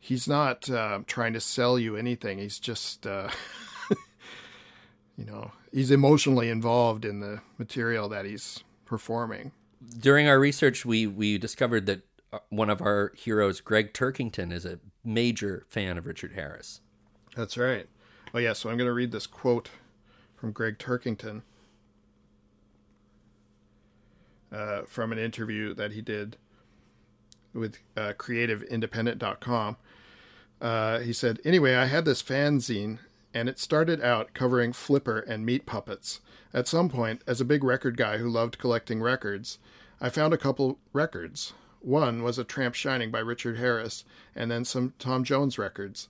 [0.00, 2.38] he's not uh, trying to sell you anything.
[2.38, 3.30] He's just, uh,
[5.16, 9.50] you know, he's emotionally involved in the material that he's performing.
[9.98, 12.00] during our research we we discovered that
[12.32, 16.80] uh, one of our heroes gregg turkington is a major fan of richard harris
[17.36, 17.86] That's right.
[18.32, 19.70] Oh yeah, so I'm going to read this quote
[20.36, 21.42] from Gregg Turkington
[24.52, 26.36] uh, from an interview that he did
[27.52, 29.76] with uh, CreativeIndependent.com.
[30.60, 32.98] Uh, he said, "Anyway, I had this fanzine,
[33.34, 36.20] and it started out covering Flipper and meat puppets.
[36.54, 39.58] At some point, as a big record guy who loved collecting records,
[40.00, 41.52] I found a couple records.
[41.80, 46.08] One was A Tramp Shining by Richard Harris, and then some Tom Jones records."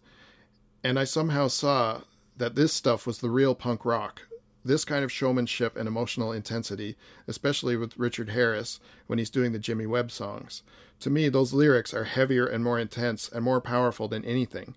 [0.85, 2.03] and I somehow saw
[2.37, 4.27] that this stuff was the real punk rock.
[4.63, 9.59] This kind of showmanship and emotional intensity, especially with Richard Harris when he's doing the
[9.59, 10.63] Jimmy Webb songs.
[11.01, 14.75] To me, those lyrics are heavier and more intense and more powerful than anything.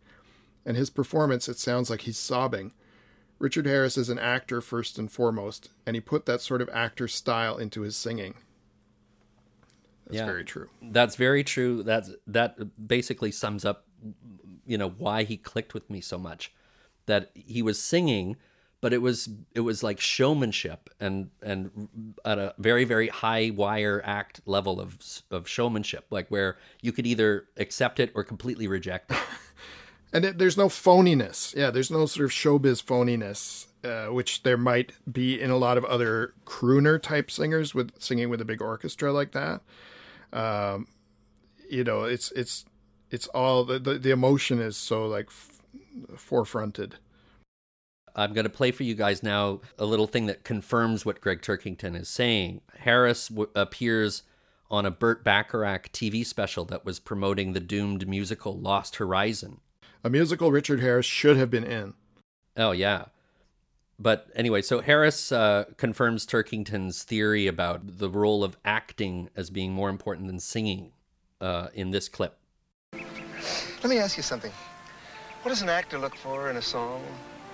[0.67, 2.73] And his performance, it sounds like he's sobbing.
[3.39, 7.08] Richard Harris is an actor first and foremost, and he put that sort of actor
[7.08, 8.34] style into his singing.
[10.06, 10.25] That's Yeah.
[10.25, 10.69] very true.
[10.82, 11.84] That's very true.
[11.84, 13.88] That's that basically sums up,
[14.65, 16.51] you know, why he clicked with me so much.
[17.06, 18.36] That he was singing,
[18.82, 24.01] but it was it was like showmanship and and at a very very high wire
[24.03, 24.97] act level of
[25.32, 29.17] of showmanship, like where you could either accept it or completely reject it.
[30.13, 31.56] And it, there's no phoniness.
[31.56, 35.78] Yeah, there's no sort of showbiz phoniness, uh, which there might be in a lot
[35.78, 39.62] of other crooner type singers with singing with a big orchestra like that.
[40.32, 40.88] Um,
[41.70, 42.65] you know, it's it's
[43.12, 45.62] it's all the the, the emotion is so like f-
[46.15, 46.93] forefronted.
[48.15, 51.41] I'm going to play for you guys now a little thing that confirms what Gregg
[51.41, 52.62] Turkington is saying.
[52.80, 54.24] Harris w- appears
[54.72, 59.60] on a Burt Bacharach TV special that was promoting the doomed musical Lost Horizon.
[60.08, 61.93] A musical Richard Harris should have been in.
[62.56, 63.08] Oh yeah.
[64.00, 69.74] But anyway, so Harris uh, confirms Turkington's theory about the role of acting as being
[69.74, 70.93] more important than singing
[71.41, 72.38] uh, in this clip.
[72.93, 74.54] Let me ask you something.
[75.41, 77.04] What does an actor look for in a song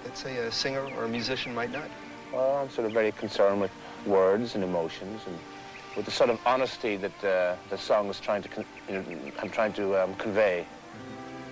[0.04, 1.90] that, say, a singer or a musician might not?
[2.32, 3.72] Well, I'm sort of very concerned with
[4.06, 5.40] words and emotions and
[5.98, 9.04] with the sort of honesty that uh, the song is trying to, con- you know,
[9.42, 10.68] I'm trying to um, convey.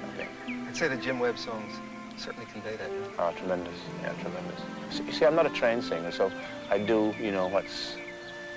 [0.04, 0.61] I think.
[0.72, 1.74] I'd say the Jim Webb songs
[2.16, 2.90] certainly convey that.
[3.20, 3.76] Oh, tremendous.
[4.04, 4.62] Yeah, tremendous.
[4.90, 6.32] See, you see, I'm not a trained singer, so
[6.70, 7.98] I do, you know, what's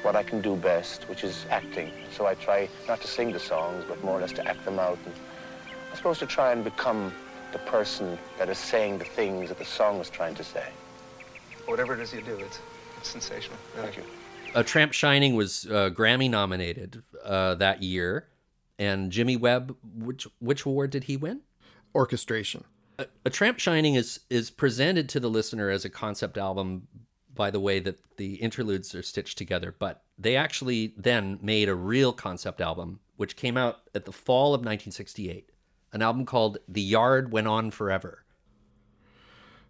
[0.03, 1.91] what I can do best, which is acting.
[2.13, 4.79] So I try not to sing the songs, but more or less to act them
[4.79, 4.97] out.
[5.05, 5.13] And
[5.93, 7.13] I suppose to try and become
[7.51, 10.69] the person that is saying the things that the song is trying to say.
[11.67, 12.61] Whatever it is you do, it's,
[12.97, 13.59] it's sensational.
[13.75, 13.89] Really.
[13.89, 14.05] Thank you.
[14.55, 18.29] A Tramp Shining was uh, Grammy nominated uh, that year,
[18.79, 21.41] and Jimmy Webb, which which award did he win?
[21.95, 22.65] Orchestration.
[22.99, 26.87] A, a Tramp Shining is is presented to the listener as a concept album
[27.35, 31.75] by the way that the interludes are stitched together, but they actually then made a
[31.75, 35.51] real concept album, which came out at the fall of 1968,
[35.93, 38.25] an album called The Yard Went On Forever.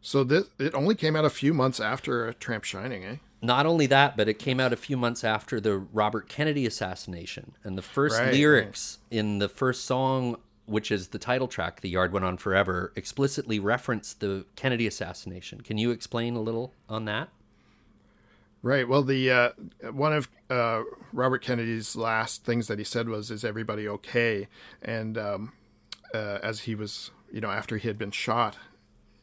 [0.00, 3.16] So this it only came out a few months after Tramp Shining, eh?
[3.40, 7.56] Not only that, but it came out a few months after the Robert Kennedy assassination.
[7.62, 11.88] And the first Right, lyrics in the first song, which is the title track, The
[11.88, 15.60] Yard Went On Forever, explicitly reference the Kennedy assassination.
[15.60, 17.28] Can you explain a little on that?
[18.62, 18.88] Right.
[18.88, 19.50] Well, the uh,
[19.92, 24.48] one of uh, Robert Kennedy's last things that he said was, "Is everybody okay?"
[24.80, 25.52] And um,
[26.14, 28.56] uh, as he was, you know, after he had been shot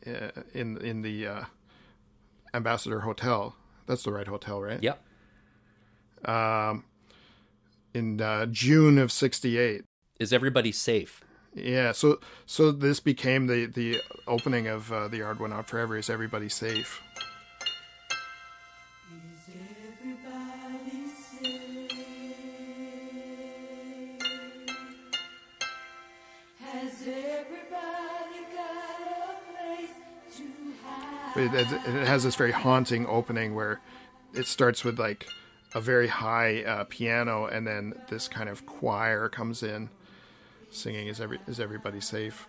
[0.05, 1.43] uh, in in the uh,
[2.53, 3.55] Ambassador Hotel.
[3.87, 4.81] That's the right hotel, right?
[4.81, 5.03] Yep.
[6.23, 6.83] Um,
[7.95, 9.83] In uh, June of '68.
[10.19, 11.23] Is everybody safe?
[11.53, 11.91] Yeah.
[11.91, 15.97] So so this became the the opening of uh, the Yard Went On Forever.
[15.97, 17.01] Is everybody safe?
[26.59, 29.97] Has everybody got a place
[30.37, 30.43] to
[30.85, 31.35] hide?
[31.35, 33.81] It, it, it has this very haunting opening where
[34.33, 35.27] it starts with like
[35.75, 39.89] a very high uh, piano, and then this kind of choir comes in,
[40.71, 42.47] singing "Is every is everybody safe?"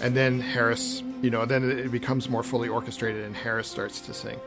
[0.00, 4.14] And then Harris, you know, then it becomes more fully orchestrated, and Harris starts to
[4.14, 4.38] sing.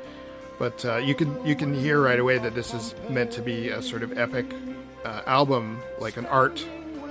[0.57, 3.69] But uh, you can you can hear right away that this is meant to be
[3.69, 4.45] a sort of epic
[5.05, 6.65] uh, album, like an art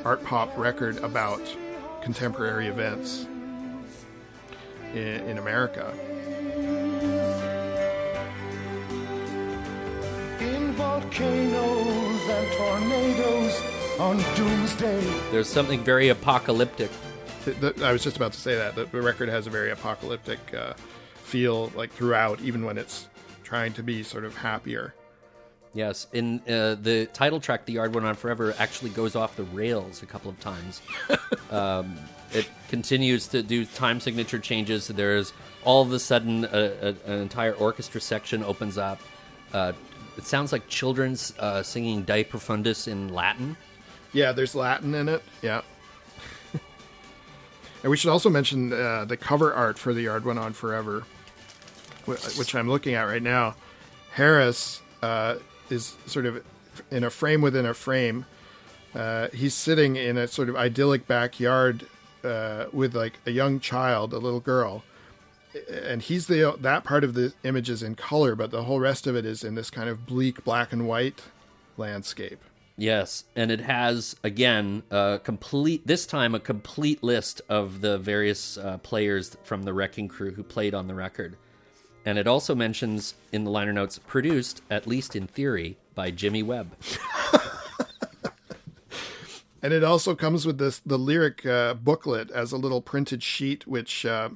[0.04, 1.40] art pop record about
[2.02, 3.26] contemporary events
[4.94, 5.94] in, in America.
[11.00, 13.62] Volcanoes and tornadoes
[14.00, 15.00] on doomsday.
[15.30, 16.90] There's something very apocalyptic.
[17.44, 19.70] The, the, I was just about to say that the, the record has a very
[19.70, 20.72] apocalyptic uh,
[21.14, 23.08] feel, like throughout, even when it's
[23.44, 24.92] trying to be sort of happier.
[25.72, 29.44] Yes, in uh, the title track, "The Yard Went On Forever," actually goes off the
[29.44, 30.80] rails a couple of times.
[31.50, 31.96] um,
[32.32, 34.88] it continues to do time signature changes.
[34.88, 35.32] There's
[35.64, 39.00] all of a sudden a, a, an entire orchestra section opens up.
[39.52, 39.72] Uh,
[40.18, 43.56] it sounds like children's uh, singing "De Profundis" in Latin.
[44.12, 45.22] Yeah, there's Latin in it.
[45.42, 45.62] Yeah.
[47.82, 51.04] and we should also mention uh, the cover art for The Yard Went On Forever,
[52.04, 53.54] which I'm looking at right now.
[54.10, 55.36] Harris uh,
[55.70, 56.44] is sort of
[56.90, 58.26] in a frame within a frame.
[58.94, 61.86] Uh, he's sitting in a sort of idyllic backyard
[62.24, 64.82] uh, with like a young child, a little girl,
[65.70, 69.06] and he's the that part of the image is in color, but the whole rest
[69.06, 71.22] of it is in this kind of bleak black and white
[71.76, 72.42] landscape.
[72.76, 78.56] Yes, and it has again a complete this time a complete list of the various
[78.58, 81.36] uh, players from the Wrecking Crew who played on the record,
[82.04, 86.42] and it also mentions in the liner notes produced at least in theory by Jimmy
[86.42, 86.76] Webb.
[89.62, 93.66] And it also comes with this the lyric uh, booklet as a little printed sheet,
[93.66, 94.30] which uh,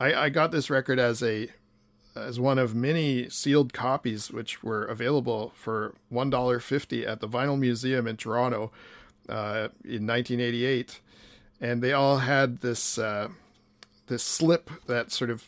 [0.00, 1.48] I, I got this record as a
[2.16, 7.28] as one of many sealed copies, which were available for one dollar fifty at the
[7.28, 8.70] Vinyl Museum in Toronto
[9.28, 11.00] uh, in 1988,
[11.60, 13.28] and they all had this uh,
[14.06, 15.44] this slip that sort of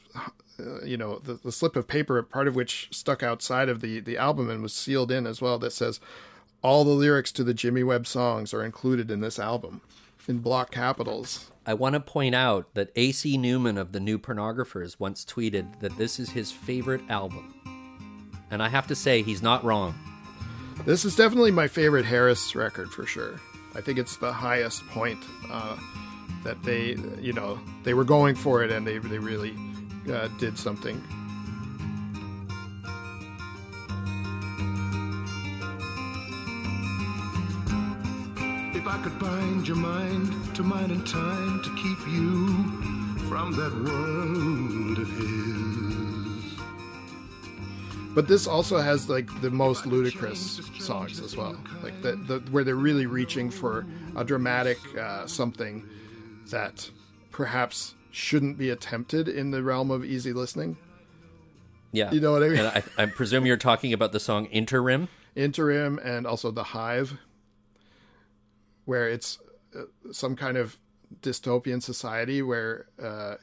[0.58, 4.00] uh, you know the, the slip of paper, part of which stuck outside of the
[4.00, 5.58] the album and was sealed in as well.
[5.58, 6.00] That says
[6.62, 9.82] all the lyrics to the Jimmy Webb songs are included in this album
[10.28, 11.50] in block capitals.
[11.64, 15.96] I want to point out that AC Newman of the New Pornographers once tweeted that
[15.96, 17.52] this is his favorite album.
[18.50, 19.94] And I have to say, he's not wrong.
[20.84, 23.40] This is definitely my favorite Harris record for sure.
[23.74, 25.18] I think it's the highest point
[25.50, 25.76] uh,
[26.44, 29.54] that they you know they were going for it and they they really
[30.12, 31.02] uh, did something.
[38.86, 42.46] If I could bind your mind to mine in time to keep you
[43.28, 46.60] from that world of his.
[48.14, 52.62] But this also has like the most ludicrous songs as well, like the, the where
[52.62, 53.84] they're really reaching for
[54.14, 55.84] a dramatic uh, something
[56.50, 56.88] that
[57.32, 60.76] perhaps shouldn't be attempted in the realm of easy listening.
[61.90, 62.12] Yeah.
[62.12, 62.58] You know what I mean?
[62.60, 65.08] And I, I presume you're talking about the song Interim.
[65.34, 67.18] Interim and also the Hive,
[68.86, 69.38] where it's
[69.78, 69.82] uh,
[70.12, 70.78] some kind of
[71.20, 73.34] dystopian society where uh,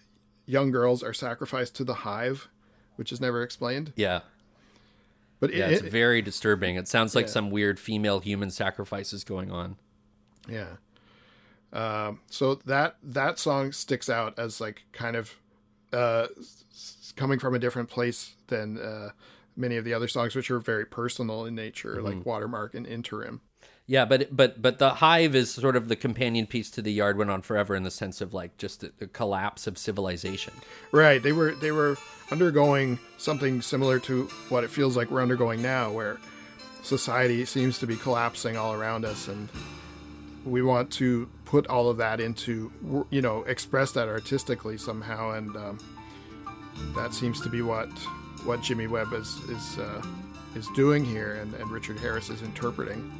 [0.46, 2.50] young girls are sacrificed to the Hive,
[2.96, 3.94] which is never explained.
[3.96, 4.22] Yeah.
[5.40, 6.76] But Yeah, it, it's it- very disturbing.
[6.76, 7.32] It sounds like Yeah.
[7.34, 9.76] some weird female human sacrifices going on.
[10.50, 10.78] Yeah.
[11.72, 15.34] Um, so that that song sticks out as like kind of
[15.92, 16.28] uh,
[17.16, 19.10] coming from a different place than uh,
[19.56, 23.42] many of the other songs, which are very personal in nature, like Watermark and Interim.
[23.86, 27.18] Yeah, but but but the hive is sort of the companion piece to the yard
[27.18, 30.54] went on forever in the sense of like just the, the collapse of civilization.
[30.92, 31.22] Right.
[31.22, 31.98] They were they were
[32.32, 36.18] undergoing something similar to what it feels like we're undergoing now, where
[36.82, 39.50] society seems to be collapsing all around us, and
[40.46, 42.72] we want to put all of that into
[43.10, 45.78] you know express that artistically somehow, and um,
[46.96, 47.90] that seems to be what
[48.46, 50.02] what Jimmy Webb is is uh,
[50.56, 53.12] is doing here, and, and Richard Harris is interpreting.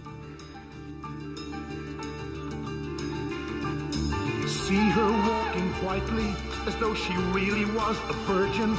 [4.46, 6.36] See her walking whitely
[6.68, 8.72] as though she really was a virgin,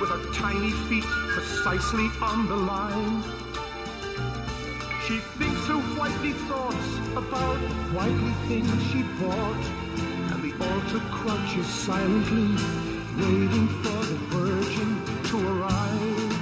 [0.00, 3.22] with her tiny feet precisely on the line.
[5.06, 7.58] She thinks her whitely thoughts about
[7.94, 9.64] whitely things she bought,
[10.32, 12.56] and the altar crouches silently,
[13.16, 14.90] waiting for the virgin
[15.24, 16.32] to arrive.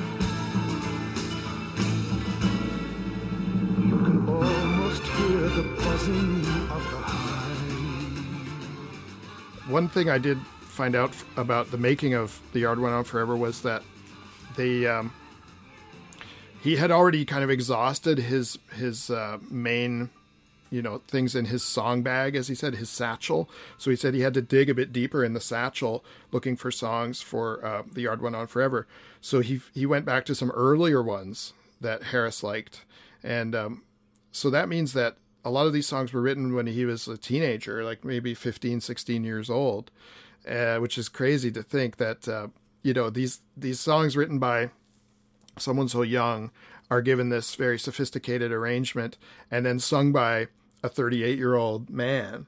[3.89, 7.10] You can almost hear the buzzing of the.
[9.71, 13.37] One thing I did find out about the making of The Yard Went On Forever
[13.37, 13.83] was that
[14.57, 15.13] they um,
[16.63, 20.11] he had already kind of exhausted his his uh, main
[20.71, 23.49] you know things in his song bag as he said his satchel.
[23.79, 26.71] So he said he had to dig a bit deeper in the satchel looking for
[26.71, 28.87] songs for uh, The Yard Went On Forever.
[29.21, 32.85] So he he went back to some earlier ones that Harris liked.
[33.23, 33.83] And um,
[34.33, 37.17] so that means that a lot of these songs were written when he was a
[37.17, 39.91] teenager like maybe 15 16 years old
[40.49, 42.49] uh, which is crazy to think that uh,
[42.83, 44.71] you know these these songs written by
[45.59, 46.51] someone so young
[46.91, 49.17] are given this very sophisticated arrangement
[49.51, 50.49] and then sung by
[50.83, 52.47] a 38 year old man.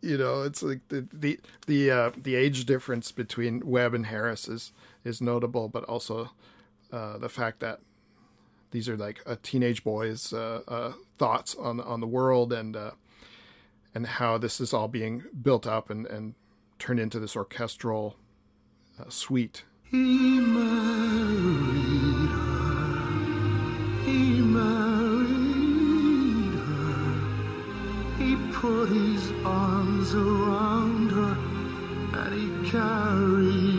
[0.00, 4.48] You know it's like the the the, uh, the age difference between Webb and Harris
[4.48, 4.72] is
[5.04, 6.30] is notable but also
[6.92, 7.80] uh, the fact that
[8.70, 12.92] these are like a teenage boy's uh, uh, thoughts on on the world and uh,
[13.94, 16.34] and how this is all being built up and, and
[16.78, 18.16] turned into this orchestral
[18.98, 19.64] uh, suite.
[19.82, 24.02] He married her.
[24.04, 24.94] He married
[26.54, 27.20] her.
[28.18, 31.36] He put his arms around her
[32.18, 33.69] and he carried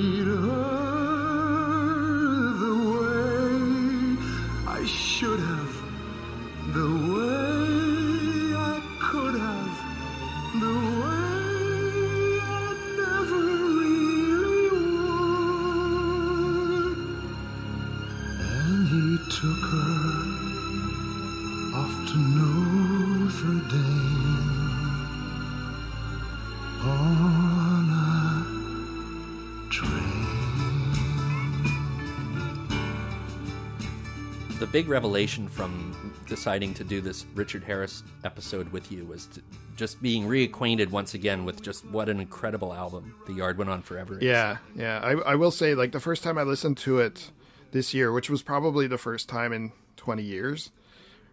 [34.72, 39.42] big revelation from deciding to do this Richard Harris episode with you was to
[39.76, 43.82] just being reacquainted once again with just what an incredible album The Yard Went On
[43.82, 44.24] Forever is.
[44.24, 45.00] Yeah, yeah.
[45.04, 47.32] I, I will say, like, the first time I listened to it
[47.72, 50.72] this year, which was probably the first time in 20 years,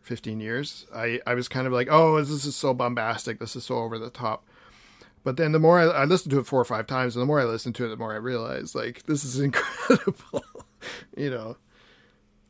[0.03, 3.39] 15 years, I, I was kind of like, oh, this is so bombastic.
[3.39, 4.45] This is so over the top.
[5.23, 7.27] But then the more I, I listened to it four or five times, and the
[7.27, 10.45] more I listened to it, the more I realized, like, this is incredible.
[11.17, 11.57] you know,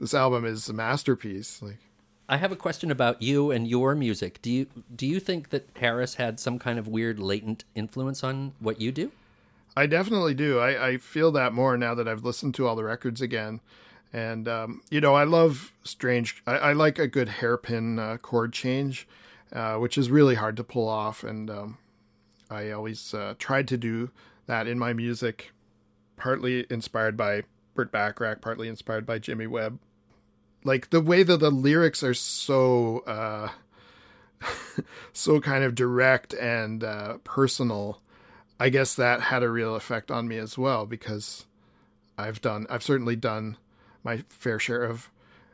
[0.01, 1.61] this album is a masterpiece.
[1.63, 1.79] Like,
[2.29, 4.41] I have a question about you and your music.
[4.43, 8.53] Do you do you think that Harris had some kind of weird latent influence on
[8.61, 9.13] what you do?
[9.77, 10.59] I definitely do.
[10.59, 13.61] I, I feel that more now that I've listened to all the records again.
[14.13, 18.53] And, um, you know, I love strange, I, I like a good hairpin uh, chord
[18.53, 19.07] change,
[19.53, 21.23] uh, which is really hard to pull off.
[21.23, 21.79] And um,
[22.51, 24.11] I always uh, tried to do
[24.47, 25.53] that in my music,
[26.17, 27.43] partly inspired by
[27.75, 29.79] Burt Bacharach, partly inspired by Jimmy Webb.
[30.69, 33.49] Like the way that the lyrics are so uh,
[35.15, 38.03] so kind of direct and uh, personal.
[38.61, 41.47] I guess that had a real effect on me as well because
[42.19, 43.57] I've done I've certainly done
[44.05, 45.09] my fair share of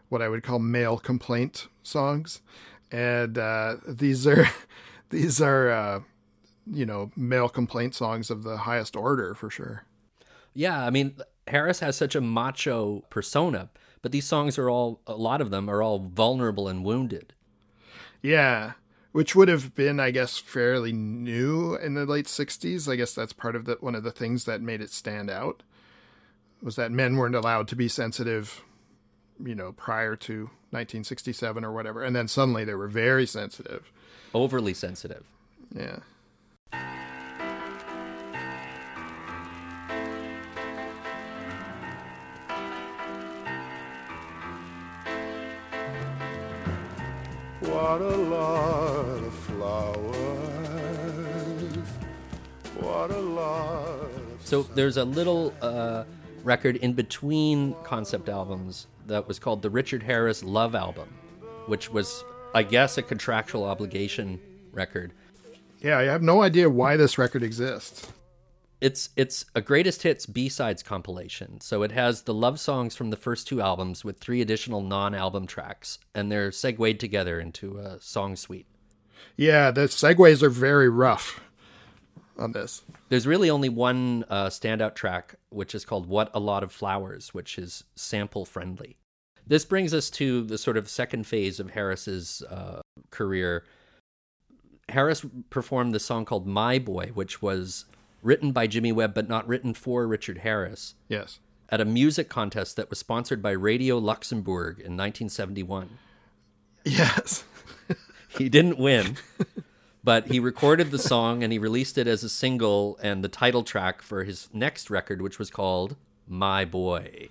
[0.09, 2.43] what I would call male complaint songs,
[2.91, 4.49] and uh, these are
[5.11, 6.01] these are uh,
[6.67, 9.85] you know male complaint songs of the highest order for sure.
[10.55, 11.15] Yeah, I mean,
[11.47, 13.71] Harris has such a macho persona,
[14.05, 17.33] but these songs are all, a lot of them are all vulnerable and wounded.
[18.21, 18.73] Yeah,
[19.13, 22.87] which would have been, I guess, fairly new in the late '60s.
[22.87, 25.63] I guess that's part of the one of the things that made it stand out
[26.63, 28.63] was that men weren't allowed to be sensitive,
[29.43, 33.91] you know, prior to 1967 or whatever, and then suddenly they were very sensitive.
[34.35, 35.25] Overly sensitive.
[35.75, 36.01] Yeah.
[47.85, 50.17] What a lot of flowers.
[52.81, 53.99] What a lot.
[53.99, 56.05] Of So there's a little uh,
[56.45, 61.11] record in between concept albums that was called the Richard Harris Love Album,
[61.67, 62.25] which was,
[62.55, 64.41] I guess, a contractual obligation
[64.73, 65.13] record.
[65.81, 68.11] Yeah, I have no idea why this record exists.
[68.85, 71.59] It's it's a greatest hits B-sides compilation.
[71.63, 75.47] So it has the love songs from the first two albums with three additional non-album
[75.47, 78.67] tracks, and they're segued together into a song suite.
[79.39, 81.41] Yeah, the segues are very rough
[82.39, 82.83] on this.
[83.09, 87.33] There's really only one uh, standout track, which is called What a Lot of Flowers,
[87.33, 88.99] which is sample friendly.
[89.47, 93.65] This brings us to the sort of second phase of Harris's uh, career.
[94.91, 97.87] Harris performed the song called My Boy, which was
[98.25, 101.39] written by Jimmy Webb, but not written for Richard Harris, Yes.
[101.69, 105.99] at a music contest that was sponsored by Radio Luxembourg in 1971.
[106.85, 107.45] Yes.
[108.37, 109.17] He didn't win,
[110.03, 113.63] but he recorded the song and he released it as a single and the title
[113.63, 115.95] track for his next record, which was called
[116.27, 117.29] My Boy.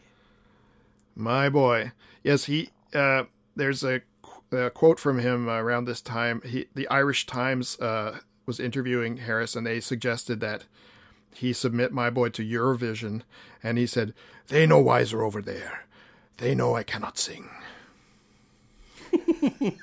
[1.13, 1.91] My boy.
[2.23, 2.69] Yes, he.
[2.93, 3.23] Uh,
[3.53, 3.99] there's a,
[4.53, 6.41] a quote from him around this time.
[6.45, 10.65] He, the Irish Times uh, was interviewing Harris, and they suggested that
[11.33, 13.21] he submit My Boy to Eurovision,
[13.61, 14.13] and he said,
[14.47, 15.85] "They know wiser over there.
[16.37, 17.49] They know I cannot sing."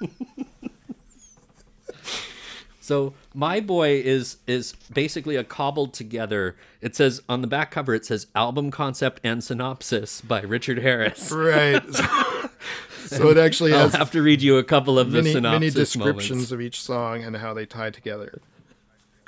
[2.90, 6.56] So My Boy is is basically a cobbled together.
[6.80, 11.30] It says on the back cover it says album concept and synopsis by Richard Harris.
[11.40, 11.80] Right.
[13.06, 15.60] so it actually I'll has have to read you a couple of the many, synopsis
[15.60, 16.50] many descriptions moments.
[16.50, 18.40] of each song and how they tie together.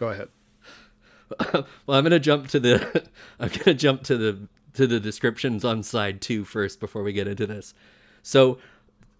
[0.03, 0.29] Go ahead.
[1.87, 3.05] Well, I'm gonna jump to the
[3.41, 7.29] I'm gonna jump to the to the descriptions on side two first before we get
[7.29, 7.73] into this.
[8.21, 8.59] So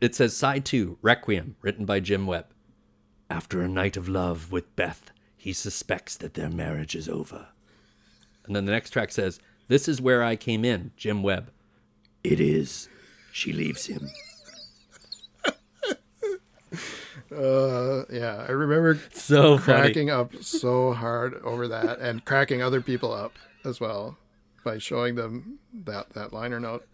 [0.01, 2.47] it says side two, Requiem, written by Jim Webb.
[3.31, 7.47] After a night of love with Beth, he suspects that their marriage is over.
[8.45, 11.53] And then the next track says, This is where I came in, Jim Webb.
[12.25, 12.89] It is.
[13.31, 14.11] She leaves him.
[17.33, 19.81] Uh, yeah, I remember So funny.
[19.83, 24.19] cracking up so hard over that and cracking other people up as well
[24.65, 26.87] by showing them that that liner note.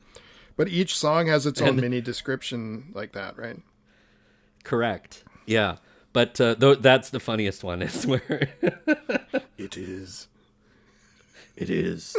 [0.56, 3.60] But each song has its own And- mini description like that, right?
[4.64, 5.24] Correct.
[5.46, 5.76] Yeah.
[6.12, 7.82] But uh, th- that's the funniest one.
[7.82, 8.48] Is where
[9.58, 10.26] It is.
[11.56, 12.16] It is.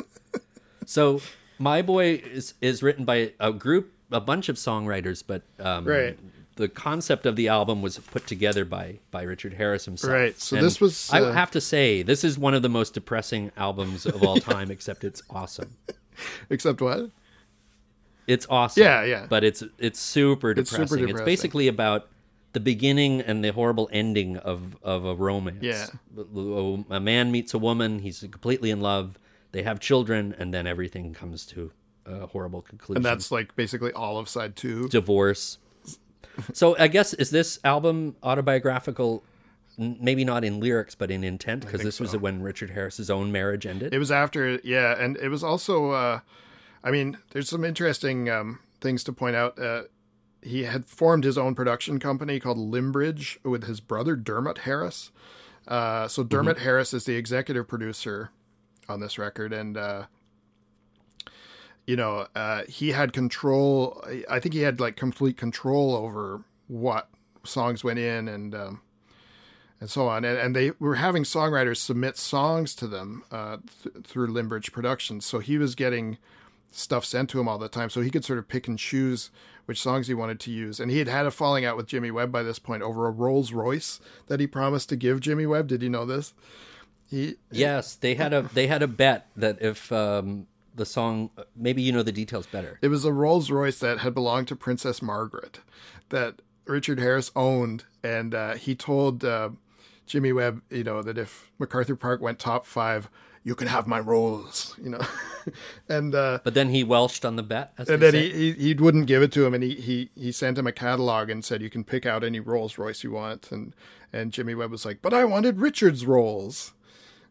[0.86, 1.22] so
[1.57, 6.17] my boy is is written by a group, a bunch of songwriters, but um, Right.
[6.60, 10.14] The concept of the album was put together by by Richard Harris himself.
[10.14, 12.70] Right, so And this was, I uh, have to say, this is one of the
[12.70, 14.70] most depressing albums of all time.
[14.80, 15.78] except it's awesome.
[16.49, 17.12] Except what?
[18.28, 18.84] It's awesome.
[18.84, 19.26] Yeah, yeah.
[19.28, 21.10] But it's it's super It's depressing.
[21.10, 22.10] It's basically about
[22.51, 25.64] the beginning and the horrible ending of of a romance.
[25.64, 25.88] Yeah.
[26.89, 27.99] A man meets a woman.
[27.99, 29.18] He's completely in love.
[29.51, 31.72] They have children, and then everything comes to
[32.05, 32.97] a horrible conclusion.
[32.97, 34.89] And that's like basically all of side two.
[34.89, 35.57] divorce.
[36.54, 39.24] So I guess is this album autobiographical?
[39.78, 43.66] Maybe not in lyrics, but in intent, because this was when Richard Harris's own marriage
[43.66, 43.94] ended.
[43.94, 45.92] It was after, yeah, and it was also.
[45.92, 46.20] Uh,
[46.84, 49.58] I mean, there's some interesting um, things to point out.
[49.58, 49.84] Uh,
[50.42, 55.12] he had formed his own production company called Limbridge with his brother Dermot Harris.
[55.68, 58.32] Uh, so Dermot Harris is the executive producer
[58.88, 60.04] on this record, and uh,
[61.90, 64.06] you know uh, he had control.
[64.30, 67.10] I think he had like complete control over what
[67.44, 68.82] songs went in and um,
[69.82, 70.24] and so on.
[70.24, 75.26] And, and they were having songwriters submit songs to them uh, th- through Limbridge Productions.
[75.26, 76.20] So he was getting
[76.70, 79.32] stuff sent to him all the time, so he could sort of pick and choose
[79.66, 80.80] which songs he wanted to use.
[80.80, 83.12] And he had had a falling out with Jimmy Webb by this point over a
[83.12, 85.66] Rolls Royce that he promised to give Jimmy Webb.
[85.66, 86.36] Did you know this?
[87.10, 90.46] He Yes, they had a they had a bet that if um,
[90.80, 92.80] the song, maybe you know the details better.
[92.82, 95.60] It was a Rolls Royce that had belonged to Princess Margaret
[96.10, 99.50] that Richard Harris owned, and uh, he told uh,
[100.08, 103.10] Jimmy Webb, you know, that if MacArthur Park went top five,
[103.44, 105.02] you can have my Rolls, you know,
[105.90, 107.74] and uh, But then he welched on the bet.
[107.78, 110.32] As and then he, he he wouldn't give it to him, and he, he he
[110.32, 113.52] sent him a catalog and said you can pick out any Rolls Royce you want,
[113.52, 113.74] and
[114.12, 116.74] and Jimmy Webb was like, but I wanted Richard's Rolls,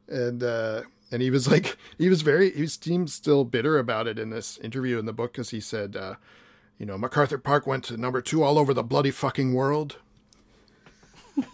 [0.09, 4.19] and uh, and he was like he was very he seemed still bitter about it
[4.19, 6.15] in this interview in the book because he said, uh,
[6.79, 9.97] you know, MacArthur Park went to number two all over the bloody fucking world.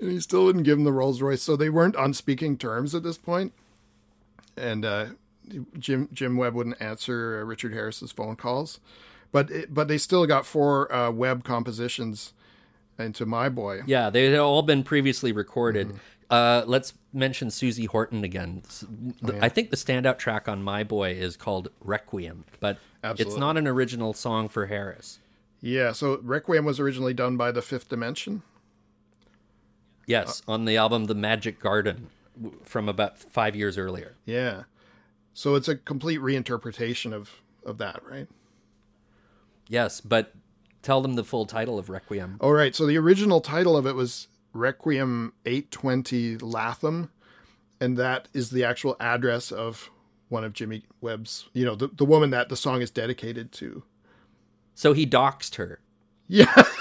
[0.00, 2.94] and he still wouldn't give him the Rolls Royce, so they weren't on speaking terms
[2.94, 3.52] at this point.
[4.56, 5.06] And uh,
[5.78, 8.80] Jim Jim Webb wouldn't answer uh, Richard Harris's phone calls,
[9.32, 12.32] but it, but they still got four uh, Webb compositions
[12.98, 13.82] into My Boy.
[13.86, 15.88] Yeah, they had all been previously recorded.
[15.88, 15.98] Mm-hmm.
[16.28, 18.62] Uh, let's mention Susie Horton again.
[18.84, 22.78] Oh, the- I think the standout track on My Boy is called Requiem, but
[23.18, 25.20] it's not an original song for Harris.
[25.60, 28.42] Yeah, so Requiem was originally done by the Fifth Dimension.
[30.06, 32.08] Yes, Uh, on the album The Magic Garden
[32.64, 34.14] from about five years earlier.
[34.24, 34.64] Yeah,
[35.34, 38.28] so it's a complete reinterpretation of of that, right?
[39.68, 40.32] Yes, but
[40.82, 42.36] tell them the full title of Requiem.
[42.40, 42.74] All right.
[42.76, 47.10] So the original title of it was Requiem 820 Latham,
[47.80, 49.90] and that is the actual address of
[50.28, 53.84] one of Jimmy Webb's, you know, the, the woman that the song is dedicated to.
[54.74, 55.80] So he doxed her.
[56.26, 56.52] Yeah.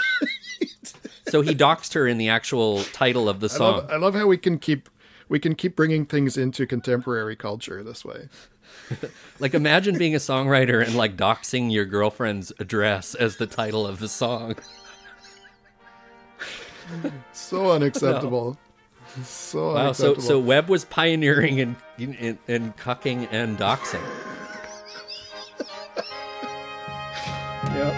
[1.27, 3.77] So he doxed her in the actual title of the I song.
[3.77, 4.89] love, I love how we can keep
[5.27, 8.29] we can keep bringing things into contemporary culture this way.
[9.39, 13.99] Like imagine being a songwriter and like doxing your girlfriend's address as the title of
[13.99, 14.55] the song.
[17.33, 18.57] So unacceptable.
[19.23, 20.21] So Wow, so unacceptable.
[20.21, 24.01] so Webb was pioneering in in, in cucking and doxing.
[27.75, 27.93] Yep.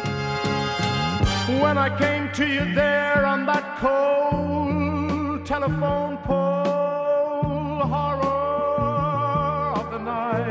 [1.62, 10.48] When I came to you there on that cold telephone pole, horror of the night,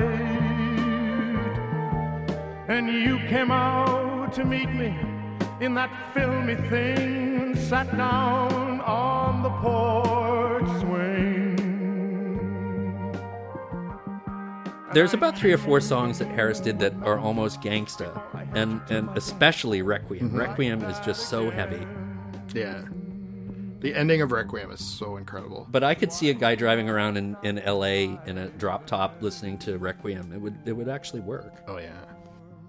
[2.68, 4.94] and you came out to meet me
[5.60, 11.56] in that filmy thing and sat down on the porch swing.
[14.92, 18.22] There's about three or four songs that Harris did that are almost gangsta,
[18.54, 20.28] and and especially Requiem.
[20.28, 20.38] Mm-hmm.
[20.38, 21.86] Requiem is just so heavy.
[22.54, 22.82] Yeah.
[23.80, 25.66] The ending of Requiem is so incredible.
[25.70, 28.18] But I could see a guy driving around in, in L.A.
[28.24, 30.32] in a drop top listening to Requiem.
[30.32, 31.62] It would it would actually work.
[31.68, 31.92] Oh yeah.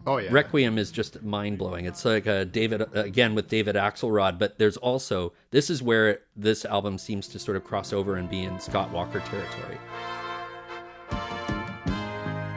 [0.08, 0.30] Oh yeah.
[0.32, 1.84] Requiem is just mind blowing.
[1.86, 6.64] It's like a David again with David Axelrod, but there's also this is where this
[6.64, 9.78] album seems to sort of cross over and be in Scott Walker territory.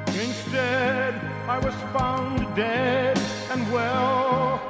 [0.06, 1.14] Instead,
[1.48, 3.18] I was found dead
[3.50, 4.60] and well,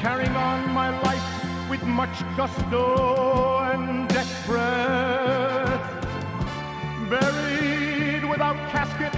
[0.00, 5.80] carrying on my life with much gusto and deck breath.
[7.08, 9.14] Buried without casket,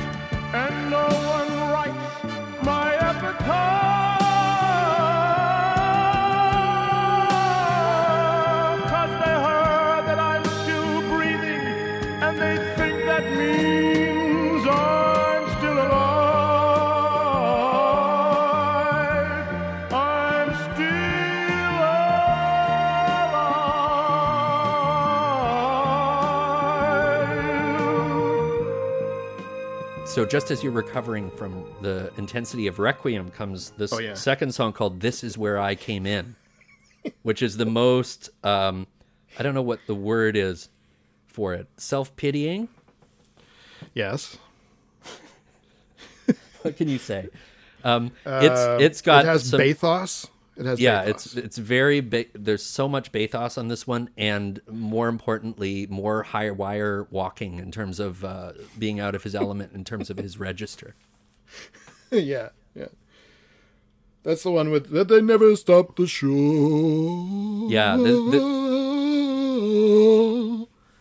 [0.53, 1.58] and no one writes
[2.69, 4.18] my epitaph.
[30.19, 34.15] So just as you're recovering from the intensity of Requiem comes this Oh, yeah.
[34.15, 36.35] second song called This Is Where I Came In,
[37.23, 38.89] which is the most um,
[39.39, 40.71] I don't know what the word is
[41.29, 41.69] for it.
[41.77, 42.67] Self-pitying?
[43.95, 44.37] Yes.
[46.63, 47.29] What can you say?
[47.85, 50.27] Um, Uh, it's it's got it has some, bathos.
[50.59, 51.09] It has yeah, bathos.
[51.09, 52.31] it's it's very big.
[52.35, 57.71] there's so much bathos on this one, and more importantly, more high wire walking in
[57.71, 60.97] terms of uh, being out of his element in terms of his register.
[62.11, 62.87] yeah, yeah.
[64.25, 67.69] That's the one with that they never stop the show.
[67.71, 68.59] Yeah, the-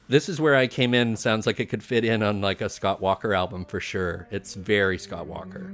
[0.09, 1.17] This is where I came in.
[1.17, 4.27] Sounds like it could fit in on like a Scott Walker album for sure.
[4.31, 5.71] It's very Scott Walker.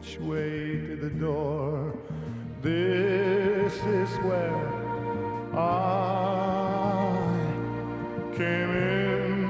[0.00, 1.92] Which way to the door?
[2.62, 4.66] This is where
[5.54, 7.12] I
[8.34, 9.44] came in.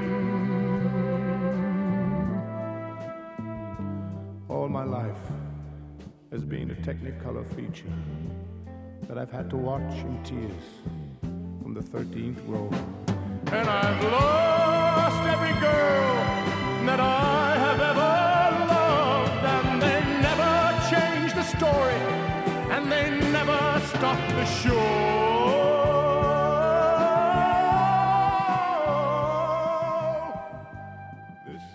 [4.49, 5.15] All my life
[6.33, 7.85] has been a Technicolor feature
[9.07, 10.67] that I've had to watch in tears
[11.61, 12.69] from the 13th row.
[13.53, 16.15] And I've lost every girl
[16.87, 17.30] that I
[24.01, 24.79] stop the show.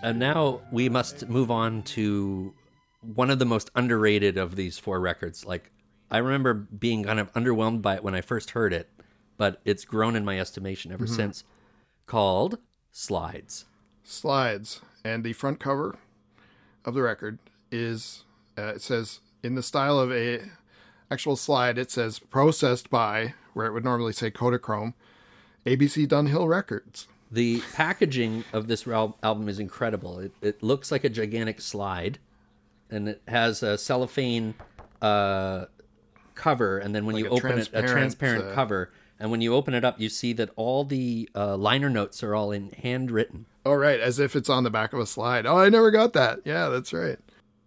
[0.03, 2.53] And now we must move on to
[2.99, 5.45] one of the most underrated of these four records.
[5.45, 5.71] Like,
[6.11, 8.89] I remember being kind of underwhelmed by it when I first heard it,
[9.37, 11.45] but it's grown in my estimation ever since.
[12.07, 12.57] Called
[12.91, 13.63] Slides.
[14.03, 14.81] Slides.
[15.05, 15.95] And the front cover
[16.83, 17.39] of the record
[17.71, 18.25] is,
[18.57, 20.41] uh, it says, in the style of a
[21.09, 24.93] actual slide, it says processed by, where it would normally say Kodachrome,
[25.65, 27.07] ABC Dunhill Records.
[27.31, 30.19] The packaging of this album is incredible.
[30.19, 32.19] It, it looks like a gigantic slide,
[32.89, 34.53] and it has a cellophane
[35.01, 35.65] uh,
[36.35, 36.77] cover.
[36.77, 38.91] And then when Like you open it, a transparent, uh, cover.
[39.19, 42.35] And when you open it up, you see that all the uh, liner notes are
[42.35, 43.45] all in handwritten.
[43.65, 43.99] Oh, right.
[43.99, 45.45] As if it's on the back of a slide.
[45.45, 46.41] Oh, I never got that.
[46.45, 47.17] Yeah, that's right.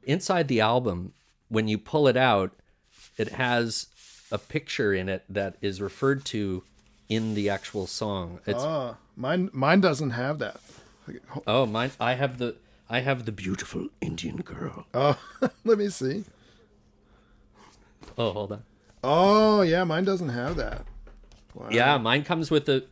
[0.04, 1.12] Inside the album,
[1.48, 2.54] when you pull it out,
[3.20, 3.86] it has
[4.32, 6.62] a picture in it that is referred to
[7.08, 8.40] in the actual song.
[8.46, 10.60] It's Oh, mine, mine doesn't have that.
[11.46, 11.90] oh mine.
[12.00, 12.56] I have the
[12.88, 14.86] I have the beautiful Indian girl.
[14.94, 15.18] Oh,
[15.64, 16.24] let me see.
[18.16, 18.62] Oh, hold on.
[19.04, 20.84] Oh, yeah, mine doesn't have that.
[21.54, 21.68] Wow.
[21.70, 22.84] Yeah, mine comes with a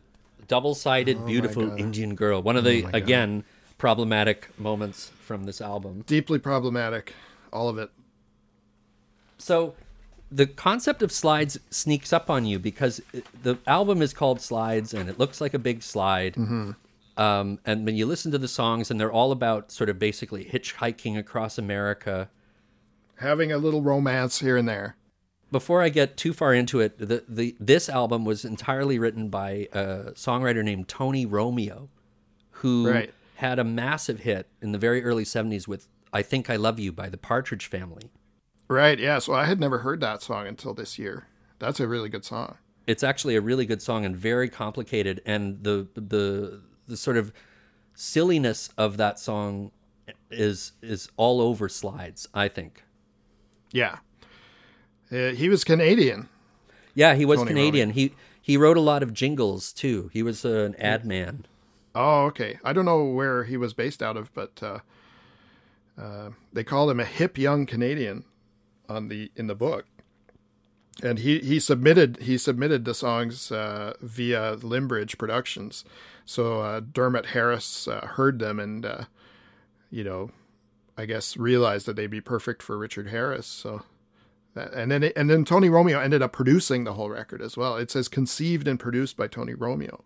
[0.47, 2.41] double-sided oh beautiful Indian girl.
[2.41, 3.43] One of the oh again
[3.77, 6.03] problematic moments from this album.
[6.05, 7.13] Deeply problematic.
[7.51, 7.89] All of it.
[9.37, 9.73] So
[10.31, 13.01] the concept of slides sneaks up on you because
[13.43, 16.37] the album is called Slides and it looks like a big slide.
[17.17, 20.45] Um, and when you listen to the songs, and they're all about sort of basically
[20.45, 22.29] hitchhiking across America.
[23.17, 24.95] Having a little romance here and there.
[25.51, 29.67] Before I get too far into it, the, the this album was entirely written by
[29.73, 31.89] a songwriter named Tony Romeo,
[32.51, 33.13] who Right.
[33.35, 36.91] had a massive hit in the very early '70s with "I Think I Love You"
[36.93, 38.11] by the Partridge Family.
[38.69, 39.19] Right, yeah.
[39.19, 41.27] So I had never heard that song until this year.
[41.57, 42.57] That's a really good song.
[42.87, 47.31] it's actually a really good song and very complicated and the the the sort of
[47.93, 49.71] silliness of that song
[50.31, 52.83] is is all over slides i think
[53.73, 53.97] Yeah.
[55.11, 56.29] Uh, he was Canadian.
[56.95, 60.45] yeah he was Tony canadian he he wrote a lot of jingles too he was
[60.45, 61.45] an ad man
[61.95, 62.59] Oh, okay.
[62.63, 64.79] I don't know where he was based out of, but uh,
[65.99, 68.23] uh, they called him a hip young Canadian
[68.89, 69.85] on the in the book.
[71.01, 75.85] And he, he submitted he submitted the songs uh, via Limbridge Productions.
[76.25, 79.03] So uh, Dermot Harris uh, heard them and uh,
[79.89, 80.31] you know,
[80.97, 83.47] I guess realized that they'd be perfect for Richard Harris.
[83.47, 83.83] So
[84.55, 87.77] that, and then and then Tony Romeo ended up producing the whole record as well.
[87.77, 90.03] It says conceived and produced by Tony Romeo.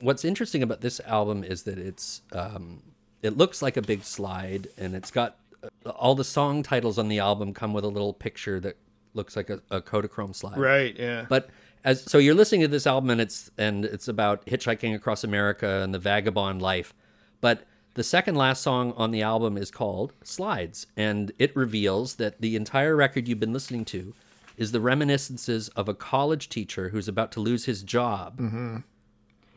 [0.00, 2.82] what's interesting about this album is that it's um
[3.22, 5.47] it looks like a big slide and it's got uh,
[5.86, 8.76] all the song titles on the album come with a little picture that
[9.14, 11.26] looks like a, a Kodachrome slide Right, yeah.
[11.28, 11.50] But
[11.84, 15.80] as so you're listening to this album and it's and it's about hitchhiking across America
[15.82, 16.94] and the vagabond life.
[17.40, 22.40] But the second last song on the album is called Slides and it reveals that
[22.40, 24.14] the entire record you've been listening to
[24.56, 28.38] is the reminiscences of a college teacher who's about to lose his job.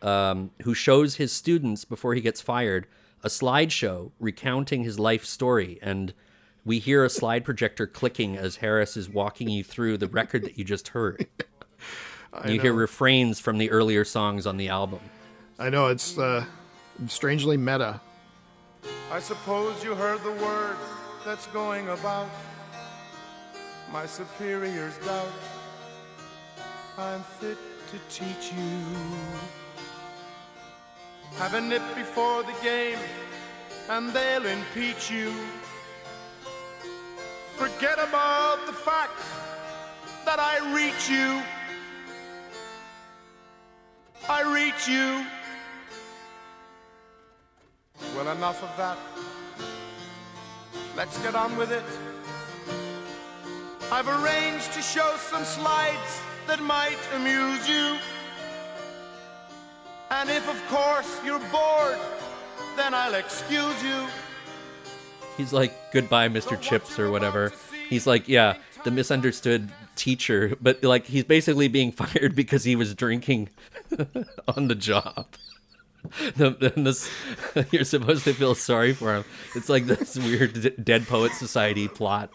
[0.04, 2.88] Um, who shows his students before he gets fired
[3.24, 6.13] a slideshow recounting his life story and
[6.63, 10.57] we hear a slide projector clicking as Harris is walking you through the record that
[10.57, 11.26] you just heard.
[12.47, 14.99] you hear refrains from the earlier songs on the album.
[15.57, 16.45] I know it's uh,
[17.07, 17.99] strangely meta.
[19.11, 20.78] I suppose you heard the word
[21.26, 22.30] that's going about.
[23.91, 25.28] My superiors doubt
[26.97, 27.57] I'm fit
[27.89, 29.61] to teach you.
[31.38, 32.99] Have a nip before the game,
[33.89, 35.34] and they'll impeach you.
[37.57, 39.19] Forget about the fact
[40.25, 41.41] that I reach you.
[44.29, 45.25] I reach you.
[48.15, 48.97] Well, enough of that.
[50.95, 51.84] Let's get on with it.
[53.91, 57.97] I've arranged to show some slides that might amuse you.
[60.12, 61.97] And if, of course, you're bored,
[62.76, 64.07] then I'll excuse you.
[65.38, 66.59] He's like, goodbye, Mr.
[66.59, 67.53] Chips, or whatever.
[67.89, 72.93] He's like, yeah, the misunderstood teacher, but like he's basically being fired because he was
[72.93, 73.49] drinking
[74.47, 75.28] on the job.
[76.36, 77.09] The, and this,
[77.72, 79.26] you're supposed to feel sorry for him.
[79.55, 82.32] It's like this weird D- Dead Poet Society plot.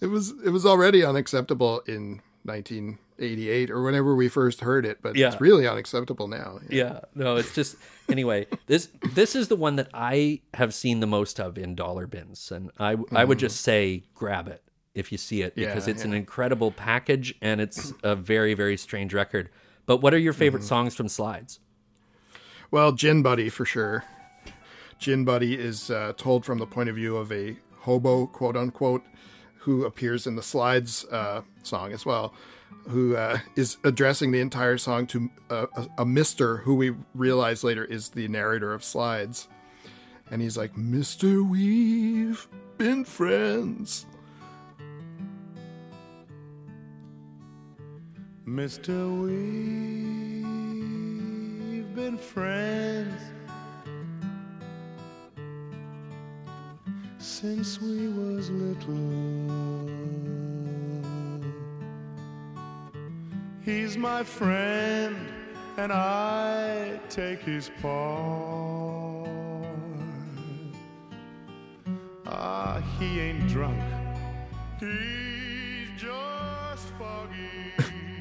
[0.00, 5.16] It was it was already unacceptable in 1988 or whenever we first heard it, but
[5.16, 5.28] Yeah.
[5.32, 6.58] it's really unacceptable now.
[6.68, 7.76] Yeah, no, it's just
[8.08, 8.46] anyway.
[8.66, 12.50] This this is the one that I have seen the most of in dollar bins,
[12.52, 14.62] and I I would just say grab it
[14.94, 18.76] if you see it because Yeah, it's an incredible package and it's a very very
[18.76, 19.50] strange record.
[19.86, 21.60] But what are your favorite songs from Slides?
[22.70, 24.04] Well, Gin Buddy for sure.
[24.98, 29.04] Gin Buddy is uh, told from the point of view of a hobo, quote unquote,
[29.66, 32.32] who appears in the Slides uh, song as well,
[32.86, 37.64] who uh, is addressing the entire song to uh, a, a Mister who we realize
[37.64, 39.48] later is the narrator of Slides.
[40.30, 42.46] And he's like, Mister, we've
[42.78, 44.06] been friends.
[48.44, 50.44] Mister, we've
[51.92, 53.20] been friends
[57.26, 58.94] since we was little.
[63.64, 65.16] He's my friend,
[65.76, 69.28] and I take his part.
[72.28, 73.80] Ah, he ain't drunk.
[74.78, 77.32] He's just foggy.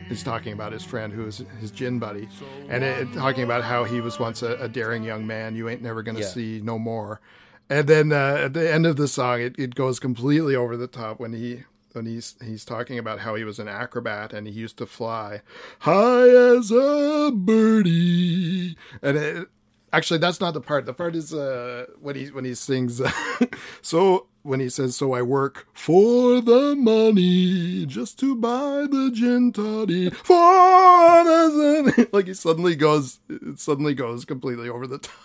[0.10, 2.28] He's talking about his friend who is his gin buddy,
[2.70, 5.56] and it, talking about how he was once a, a daring young man.
[5.56, 6.26] You ain't never gonna Yeah.
[6.28, 7.22] see no more.
[7.70, 10.88] And then uh, at the end of the song, it, it goes completely over the
[10.88, 11.64] top when he
[11.94, 15.42] when he's he's talking about how he was an acrobat and he used to fly
[15.80, 18.78] high as a birdie.
[19.02, 19.48] And it,
[19.92, 20.86] actually, that's not the part.
[20.86, 23.02] The part is uh, when he when he sings.
[23.82, 29.52] so when he says, "So I work for the money, just to buy the gin
[29.52, 35.16] toddy for the," like he suddenly goes, it suddenly goes completely over the top.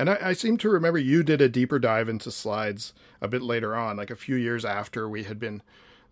[0.00, 3.42] And I, I seem to remember you did a deeper dive into slides a bit
[3.42, 5.60] later on, like a few years after we had been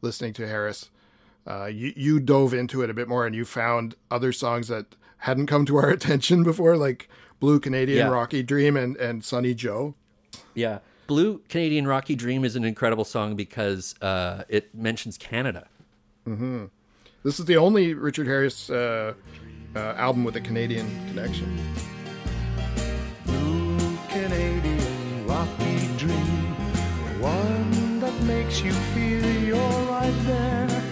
[0.03, 0.91] listening to Harris.
[1.47, 4.95] Uh, you, you dove into it a bit more and you found other songs that
[5.21, 7.09] hadn't come to our attention before, like
[7.41, 8.13] Blue Canadian Yeah.
[8.13, 9.95] Rocky Dream and, and Sunny Joe.
[10.53, 15.67] Yeah, Blue Canadian Rocky Dream is an incredible song because uh, it mentions Canada.
[16.27, 19.15] This is the only Richard Harris uh,
[19.75, 21.59] uh, album with a Canadian connection.
[28.49, 30.83] Makes you feel you're right there.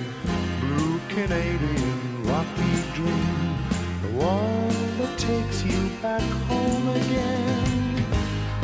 [0.61, 3.57] Blue Canadian rocky dream,
[4.03, 8.05] the one that takes you back home again.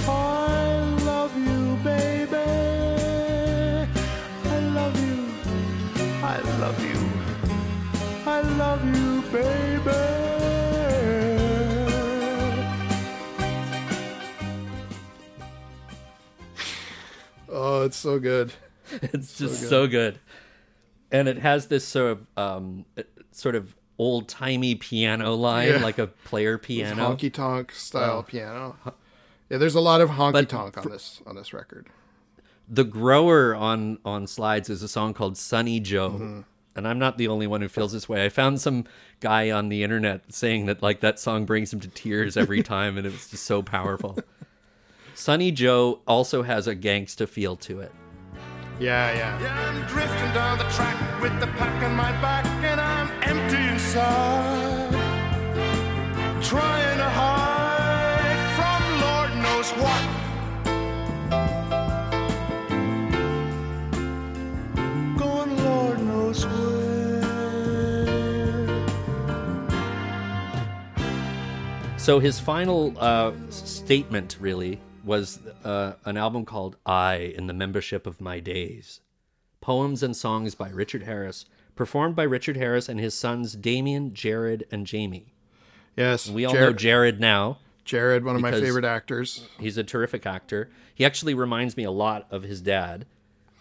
[0.06, 2.36] I love you, baby.
[4.44, 5.18] I love you.
[6.22, 7.00] I love you.
[8.26, 10.12] I love you, baby.
[17.48, 18.52] Oh, it's so good.
[19.12, 20.18] It's just so good.
[21.10, 22.84] And it has this sort of um,
[23.30, 25.76] sort of old timey piano line, Yeah.
[25.82, 27.14] like a player piano.
[27.16, 28.76] honky tonk style piano.
[29.50, 31.88] Yeah, there's a lot of honky tonk on this on this record.
[32.68, 36.10] the grower on on slides is a song called Sunny Joe.
[36.10, 36.40] Mm-hmm.
[36.74, 38.24] And I'm not the only one who feels this way.
[38.24, 38.86] I found some
[39.20, 42.96] guy on the internet saying that like that song brings him to tears every time
[42.96, 44.18] and it was just so powerful.
[45.14, 47.92] Sunny Joe also has a gangsta feel to it.
[48.78, 49.40] Yeah, yeah.
[49.40, 53.62] Yeah, I'm drifting down the track with the pack on my back, and I'm empty
[53.72, 54.90] inside.
[56.42, 60.02] Trying to hide from Lord knows what.
[65.18, 66.82] Going Lord knows where.
[71.98, 78.06] So his final uh, statement really was uh, an album called "I in the Membership
[78.06, 79.00] of My Days,"
[79.60, 81.44] poems and songs by Richard Harris,
[81.76, 85.32] performed by Richard Harris and his sons Damien, Jared, and Jamie.
[85.96, 86.28] Yes.
[86.28, 87.58] We all know Jared now.
[87.84, 89.48] Jared, one of my favorite actors.
[89.58, 90.70] He's a terrific actor.
[90.94, 93.06] He actually reminds me a lot of his dad.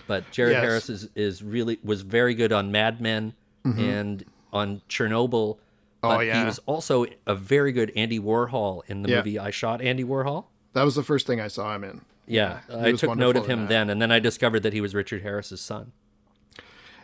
[0.08, 0.64] But Jared Yes.
[0.64, 3.34] Harris is, is really was very good on Mad Men
[3.64, 4.24] and
[4.54, 5.58] on Chernobyl.
[6.04, 9.18] Oh, But he was also a very good Andy Warhol in the Yeah.
[9.18, 10.46] movie I Shot Andy Warhol.
[10.74, 12.02] That was the first thing I saw him in.
[12.28, 15.22] Yeah, I took note of him then, and then I discovered that he was Richard
[15.22, 15.92] Harris's son.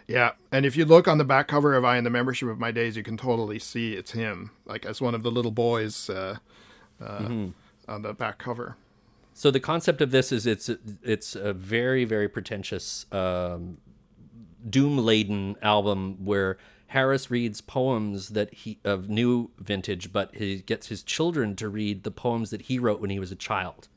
[0.08, 2.58] Yeah, and if you look on the back cover of I in the Membership of
[2.60, 6.10] My Days, you can totally see it's him, like as one of the little boys
[6.10, 6.38] uh,
[7.02, 7.48] uh, Mm-hmm.
[7.92, 8.78] on the back cover.
[9.34, 10.70] So the concept of this is it's
[11.04, 13.78] it's a very very pretentious um,
[14.70, 16.58] doom laden album where
[16.88, 22.04] Harris reads poems that he of new vintage, but he gets his children to read
[22.04, 23.88] the poems that he wrote when he was a child.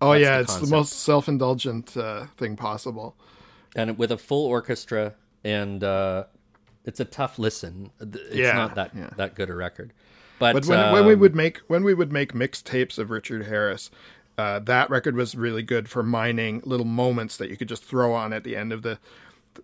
[0.00, 3.16] Oh That's yeah, the it's the most self-indulgent uh, thing possible.
[3.76, 5.14] and with a full orchestra
[5.44, 6.24] and uh
[6.84, 9.10] it's a tough listen it's Yeah, not that yeah.
[9.16, 9.92] that good a record
[10.38, 13.46] but, But when, when we um, would make when we would make mixtapes of Richard
[13.46, 13.90] Harris,
[14.36, 18.12] uh, that record was really good for mining little moments that you could just throw
[18.14, 18.98] on at the end of the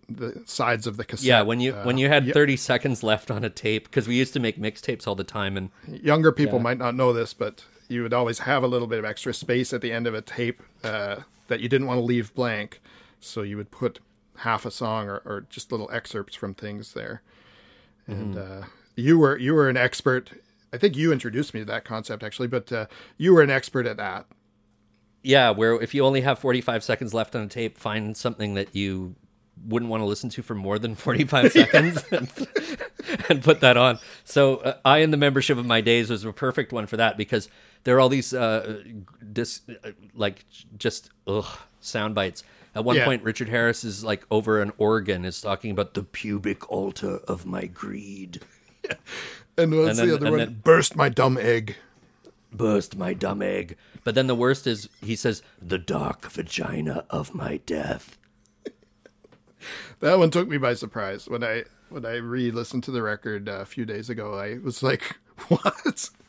[0.09, 1.27] the sides of the cassette.
[1.27, 4.07] yeah when you Uh, when you had y- 30 seconds left on a tape because
[4.09, 6.63] we used to make mixtapes all the time and younger people Yeah.
[6.65, 9.73] might not know this, but you would always have a little bit of extra space
[9.73, 11.17] at the end of a tape uh,
[11.49, 12.81] that you didn't want to leave blank,
[13.21, 14.01] so you would put
[14.39, 17.23] half a song or, or just little excerpts from things there.
[18.07, 18.63] And Mm-hmm.
[18.63, 18.67] uh,
[18.97, 20.31] you were you were an expert.
[20.73, 22.87] I think you introduced me to that concept actually, but uh,
[23.17, 24.27] you were an expert at that.
[25.23, 28.75] yeah where if you only have 45 seconds left on a tape find something that
[28.77, 29.15] you
[29.67, 32.29] wouldn't want to listen to for more than 45 seconds and,
[33.29, 36.33] and put that on so uh, i and the membership of my days was a
[36.33, 37.49] perfect one for that because
[37.85, 38.83] there are all these uh
[39.33, 40.45] dis, uh, like
[40.79, 41.47] just ugh
[41.81, 42.43] sound bites
[42.75, 43.05] at one Yeah.
[43.05, 47.47] point richard harris is like over an organ is talking about the pubic altar of
[47.47, 48.41] my greed
[49.59, 50.39] And what's And then- the other one?
[50.39, 51.77] then- Burst my dumb egg.
[52.53, 57.35] burst my dumb egg but then the worst is he says the dark vagina of
[57.35, 58.17] my death
[60.01, 63.61] That one took me by surprise when I when I re-listened to the record uh,
[63.61, 64.39] a few days ago.
[64.39, 65.17] I was like,
[65.49, 66.11] "What?"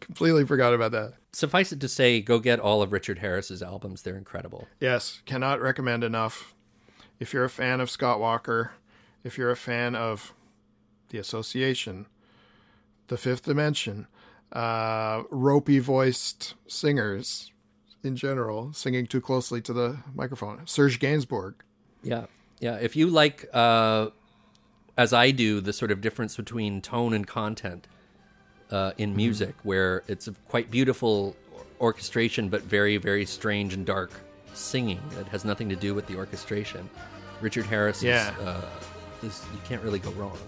[0.00, 1.14] Completely forgot about that.
[1.32, 4.02] suffice it to say, go get all of Richard Harris's albums.
[4.02, 4.68] They're incredible.
[4.80, 6.54] Yes, cannot recommend enough.
[7.18, 8.72] If you're a fan of Scott Walker,
[9.24, 10.32] if you're a fan of
[11.08, 12.06] The Association,
[13.08, 14.06] The Fifth Dimension,
[14.52, 17.52] uh, ropey voiced singers
[18.06, 21.54] in general, singing too closely to the microphone, Serge Gainsbourg.
[22.02, 22.26] Yeah.
[22.60, 22.76] Yeah.
[22.76, 24.08] If you like, uh,
[24.96, 27.86] as I do, the sort of difference between tone and content
[28.70, 31.36] uh, in music, where it's a quite beautiful
[31.80, 34.10] orchestration, but very, very strange and dark
[34.54, 36.88] singing that has nothing to do with the orchestration.
[37.42, 38.32] Richard Harris Yeah.
[38.38, 38.70] is, uh,
[39.22, 40.38] is, you can't really go wrong.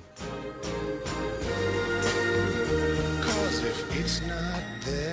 [3.20, 5.07] Cause if it's not there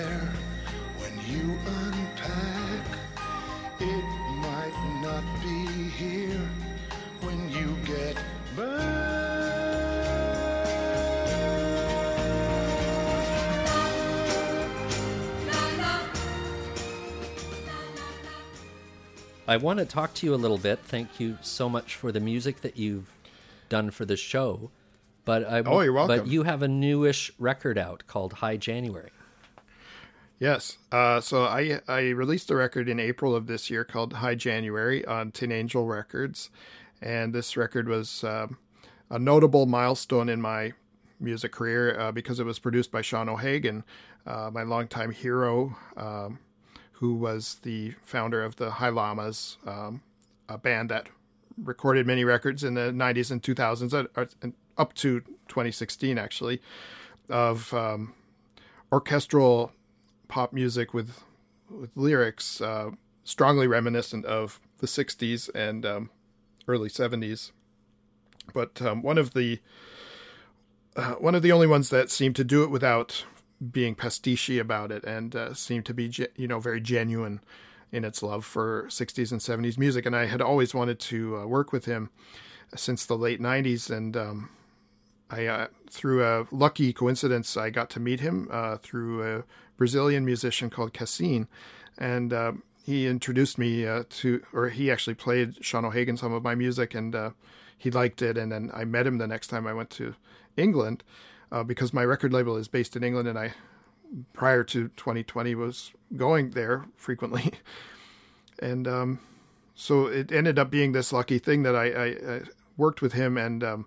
[19.48, 20.80] I want to talk to you a little bit.
[20.80, 23.12] Thank you so much for the music that you've
[23.68, 24.70] done for the show.
[25.24, 26.18] But I, Oh, you're welcome.
[26.18, 29.10] But you have a newish record out called High January.
[30.38, 30.78] Yes.
[30.92, 35.04] Uh, so I I released a record in April of this year called High January
[35.04, 36.50] on Tin Angel Records,
[37.00, 38.58] and this record was um,
[39.10, 40.72] a notable milestone in my
[41.18, 43.82] music career uh, because it was produced by Sean O'Hagan,
[44.26, 46.38] uh, my longtime hero, um,
[46.98, 50.02] who was the founder of the High Llamas, um,
[50.48, 51.08] a band that
[51.62, 56.60] recorded many records in the 90s and 2000s, uh, uh, up to 2016 actually,
[57.28, 58.14] of um,
[58.92, 59.72] orchestral
[60.28, 61.22] pop music with
[61.68, 62.90] with lyrics uh,
[63.24, 66.10] strongly reminiscent of the 60s and um,
[66.68, 67.50] early 70s.
[68.54, 69.60] But um, one of the
[70.94, 73.26] uh, one of the only ones that seemed to do it without
[73.70, 77.40] being pastiche about it and uh, seemed to be you know very genuine
[77.92, 80.06] in its love for 60s and 70s music.
[80.06, 82.10] And I had always wanted to uh, work with him
[82.74, 84.50] since the late 90s and um,
[85.30, 89.44] I uh, through a lucky coincidence I got to meet him uh, through a
[89.76, 91.48] Brazilian musician called Kassin,
[91.98, 92.52] and uh,
[92.84, 96.94] he introduced me uh, to, or he actually played Sean O'Hagan some of my music,
[96.94, 97.14] and
[97.76, 98.38] he liked it.
[98.38, 100.14] And then I met him the next time I went to
[100.56, 101.02] England
[101.52, 103.54] uh, because my record label is based in England, and I
[104.32, 107.52] prior to 2020 was going there frequently,
[108.60, 109.20] and um,
[109.74, 112.40] so it ended up being this lucky thing that I, I, I
[112.76, 113.62] worked with him and.
[113.64, 113.86] Um,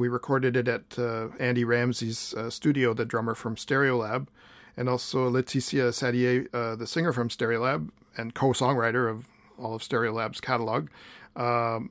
[0.00, 4.28] we recorded it at uh, Andy Ramsay's uh, studio, the drummer from Stereolab,
[4.74, 9.26] and also Laetitia Sadier, uh, the singer from Stereolab and co-songwriter of
[9.58, 10.88] all of Stereolab's catalog,
[11.36, 11.90] um,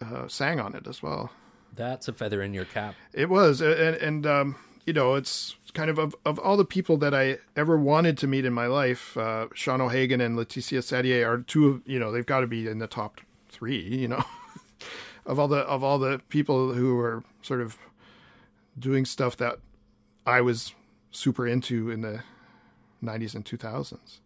[0.00, 1.30] uh, sang on it as well.
[1.74, 2.94] That's a feather in your cap.
[3.12, 6.96] It was, and, and um, you know, it's kind of, of of all the people
[6.98, 9.16] that I ever wanted to meet in my life.
[9.16, 12.68] Uh, Sean O'Hagan and Laetitia Sadier are two of you know they've got to be
[12.68, 13.80] in the top three.
[13.80, 14.24] You know,
[15.26, 17.78] of all the of all the people who are sort of
[18.78, 19.58] doing stuff that
[20.26, 20.74] I was
[21.10, 22.22] super into in the
[23.02, 24.18] 90s and 2000s.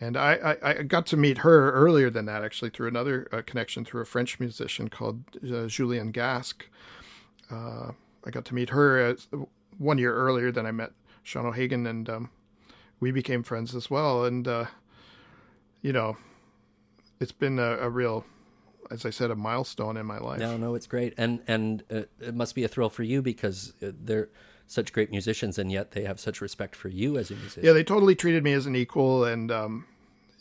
[0.00, 3.42] And I, I, I got to meet her earlier than that, actually, through another uh,
[3.46, 6.54] connection through a French musician called uh, Julien Gasc.
[7.50, 7.92] Uh,
[8.24, 9.28] I got to meet her as,
[9.78, 10.92] one year earlier than I met
[11.22, 12.30] Sean O'Hagan, and um,
[13.00, 14.24] we became friends as well.
[14.24, 14.66] And, uh,
[15.80, 16.18] you know,
[17.18, 18.26] it's been a, a, real,
[18.90, 20.40] as I said, a milestone in my life.
[20.40, 21.14] No, no, it's great.
[21.16, 24.28] And, and uh, it must be a thrill for you because uh, they're
[24.66, 27.64] such great musicians, and yet they have such respect for you as a musician.
[27.64, 29.86] Yeah, they totally treated me as an equal, and um,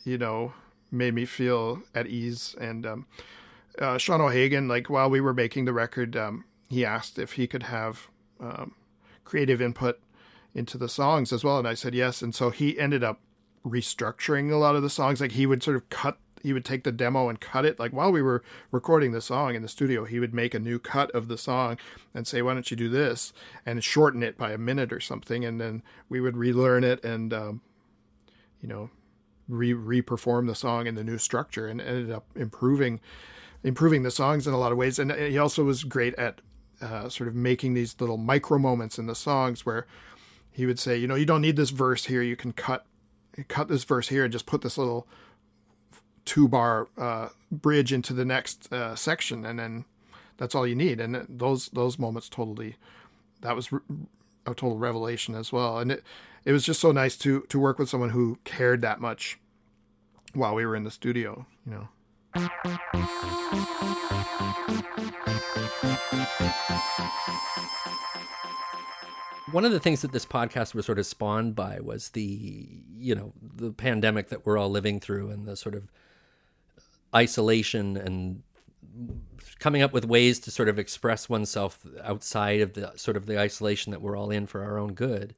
[0.04, 0.54] you know,
[0.92, 2.56] made me feel at ease.
[2.60, 3.06] And um,
[3.80, 7.48] uh, Sean O'Hagan, like while we were making the record, um, he asked if he
[7.48, 8.08] could have
[8.40, 8.76] um,
[9.24, 10.00] creative input
[10.54, 12.22] into the songs as well, and I said yes.
[12.22, 13.20] And so he ended up
[13.66, 15.20] restructuring a lot of the songs.
[15.20, 17.80] Like he would sort of cut he would take the demo and cut it.
[17.80, 20.80] Like while we were recording the song in the studio, he would make a new
[20.80, 21.78] cut of the song
[22.14, 23.34] and say, "Why don't you do this?"
[23.66, 27.34] and shorten it by a minute or something, and then we would relearn it and,
[27.34, 27.62] um,
[28.62, 28.90] you know,
[29.48, 33.00] re re-perform the song in the new structure, and ended up improving
[33.64, 35.00] improving the songs in a lot of ways.
[35.00, 36.42] And he also was great at
[36.82, 39.88] uh, sort of making these little micro moments in the songs where
[40.52, 42.22] he would say, you know, you don't need this verse here.
[42.22, 42.86] You can cut
[43.48, 45.08] cut this verse here and just put this little
[46.26, 49.86] two bar uh, bridge into the next uh, section, and then
[50.38, 51.00] that's all you need.
[51.00, 52.76] And those those moments totally
[53.42, 53.70] that was
[54.46, 55.80] a total revelation as well.
[55.80, 56.04] And it
[56.44, 59.40] it was just so nice to to work with someone who cared that much
[60.34, 61.46] while we were in the studio.
[61.66, 61.90] You know.
[69.52, 72.68] One of the things that this podcast was sort of spawned by was the,
[72.98, 75.90] you know, the pandemic that we're all living through and the sort of
[77.16, 78.44] isolation and
[79.60, 83.40] coming up with ways to sort of express oneself outside of the sort of the
[83.40, 85.34] isolation that we're all in for our own good.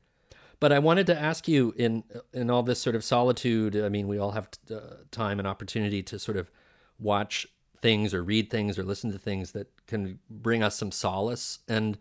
[0.59, 2.03] But I wanted to ask you in
[2.33, 3.75] in all this sort of solitude.
[3.75, 4.79] I mean, we all have uh,
[5.11, 6.49] time and opportunity to sort of
[6.99, 7.47] watch
[7.79, 11.97] things or read things or listen to things that can bring us some solace and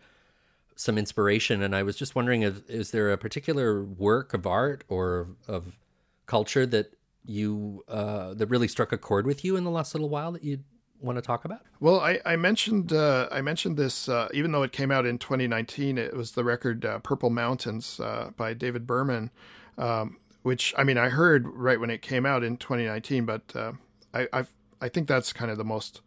[0.74, 1.62] some inspiration.
[1.62, 5.78] And I was just wondering, if, is there a particular work of art or of
[6.26, 6.95] culture that
[7.28, 10.44] you uh, that really struck a chord with you in the last little while that
[10.44, 10.60] you
[11.00, 11.60] want to talk about?
[11.80, 15.18] Well, I, I mentioned uh, I mentioned this uh, even though it came out in
[15.18, 15.98] 2019.
[15.98, 19.30] It was the record uh, "Purple Mountains" uh, by David Berman,
[19.78, 23.72] um, which I mean I heard right when it came out in 2019, but uh,
[24.14, 26.02] I I've, i think that's kind of the most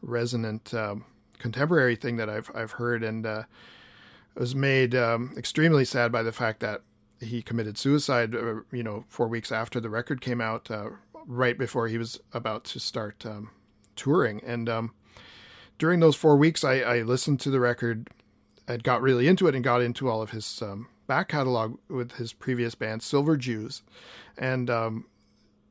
[0.00, 1.04] resonant um,
[1.38, 3.42] contemporary thing that I've I've heard, and uh,
[4.34, 6.82] was made um, extremely sad by the fact that
[7.24, 10.90] he committed suicide, uh, you know, four weeks after the record came out, uh,
[11.26, 13.50] right before he was about to start um,
[13.96, 14.42] touring.
[14.44, 14.92] And um,
[15.78, 18.08] during those four weeks, I, I, listened to the record,
[18.68, 22.12] I got really into it, and got into all of his um, back catalog with
[22.12, 23.82] his previous band, Silver Jews,
[24.36, 25.06] and um,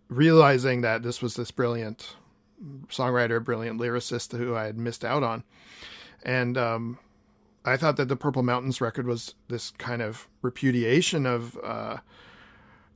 [0.09, 2.15] realizing that this was this brilliant
[2.87, 5.43] songwriter, brilliant lyricist who I had missed out on.
[6.23, 6.99] And um,
[7.65, 11.97] I thought that the Purple Mountains record was this kind of repudiation of uh,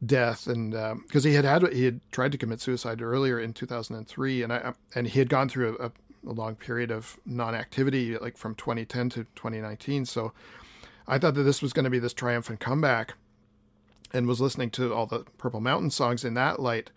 [0.05, 3.53] death, and because um, he had had he had tried to commit suicide earlier in
[3.53, 5.91] 2003, and I and he had gone through a,
[6.30, 10.06] a long period of non-activity, like from 2010 to 2019.
[10.06, 10.34] So
[11.07, 13.14] I thought that this was going to be this triumphant comeback,
[14.11, 16.91] and was listening to all the Purple Mountain songs in that light.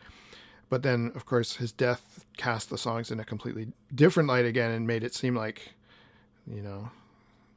[0.68, 4.72] But then, of course, his death cast the songs in a completely different light again,
[4.72, 5.72] and made it seem like,
[6.46, 6.90] you know,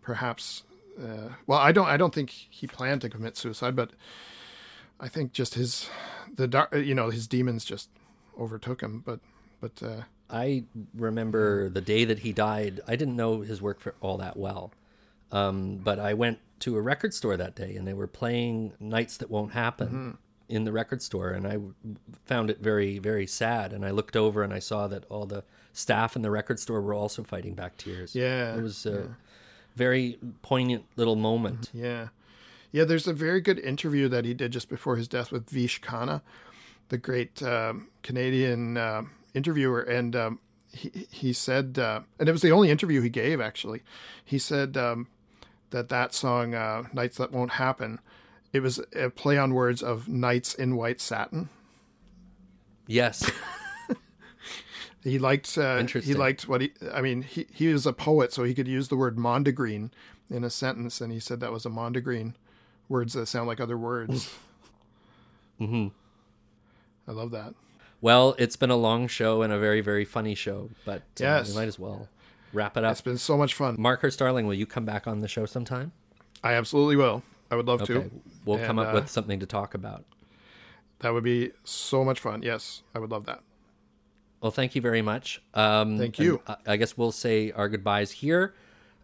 [0.04, 0.64] perhaps.
[1.02, 1.88] Uh, well, I don't.
[1.88, 3.92] I don't think he planned to commit suicide, but
[5.00, 5.90] I think just his
[6.36, 6.74] the dark.
[6.76, 7.90] You know, his demons just
[8.40, 9.02] overtook him.
[9.04, 9.20] But
[9.60, 12.82] but uh, I remember the day that he died.
[12.88, 14.72] I didn't know his work for all that well,
[15.32, 19.18] um, but I went to a record store that day, and they were playing "Nights
[19.18, 20.12] That Won't Happen." Mm-hmm.
[20.50, 21.58] In the record store, and I
[22.26, 23.74] found it very, very sad.
[23.74, 26.82] And I looked over and I saw that all the staff in the record store
[26.82, 28.14] were also fighting back tears.
[28.14, 29.14] Yeah, it was uh, yeah
[29.76, 31.70] very poignant little moment.
[31.74, 32.10] Yeah.
[32.72, 35.80] Yeah, there's a very good interview that he did just before his death with Vish
[35.82, 36.22] Khanna,
[36.90, 39.04] the great um, Canadian uh,
[39.36, 39.82] interviewer.
[39.82, 40.40] And um,
[40.72, 43.84] he, he said, uh, and it was the only interview he gave actually.
[44.26, 45.08] He said um,
[45.70, 48.00] that that song, uh, Nights That Won't Happen,
[48.52, 51.50] it was a play on words of Nights in White Satin.
[52.88, 53.30] Yes.
[55.04, 56.72] He liked uh, he liked what he.
[56.94, 59.92] I mean, he he was a poet, so he could use the word mondegreen
[60.30, 62.36] in a sentence, and he said that was a mondegreen,
[62.88, 64.34] words that sound like other words.
[65.60, 65.88] mm-hmm.
[67.08, 67.54] I love that.
[68.00, 71.50] Well, it's been a long show and a very very funny show, but uh, yes,
[71.50, 72.08] we might as well
[72.54, 72.94] wrap it up.
[72.94, 73.76] It's been so much fun.
[73.78, 75.92] Mark Starling, will you come back on the show sometime?
[76.44, 77.24] I absolutely will.
[77.52, 77.94] I would love okay.
[77.94, 78.12] to.
[78.46, 80.06] We'll and, come up uh, with something to talk about
[81.00, 82.42] That would be so much fun.
[82.42, 83.42] Yes, I would love that.
[84.44, 85.42] Well, thank you very much.
[85.54, 86.42] Um, Thank you.
[86.46, 88.54] I I guess we'll say our goodbyes here.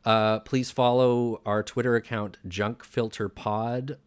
[0.03, 3.97] Uh, please follow our Twitter account, Junk Filter Pod.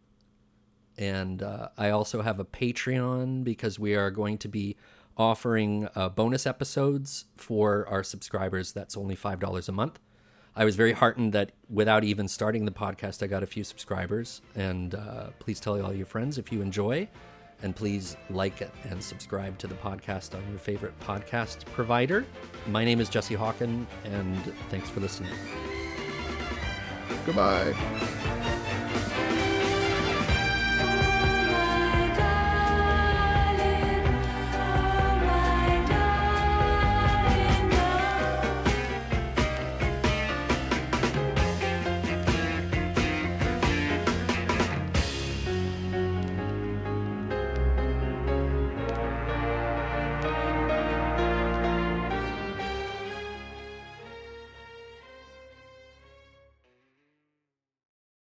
[0.95, 4.77] And uh, I also have a Patreon because we are going to be
[5.17, 8.71] offering uh, bonus episodes for our subscribers.
[8.71, 9.99] That's only $5 a month.
[10.55, 14.43] I was very heartened that without even starting the podcast, I got a few subscribers.
[14.55, 17.07] And uh, please tell all your friends if you enjoy.
[17.63, 22.25] And please like it and subscribe to the podcast on your favorite podcast provider.
[22.67, 25.31] My name is Jesse Hawken, and thanks for listening.
[27.25, 27.73] Goodbye.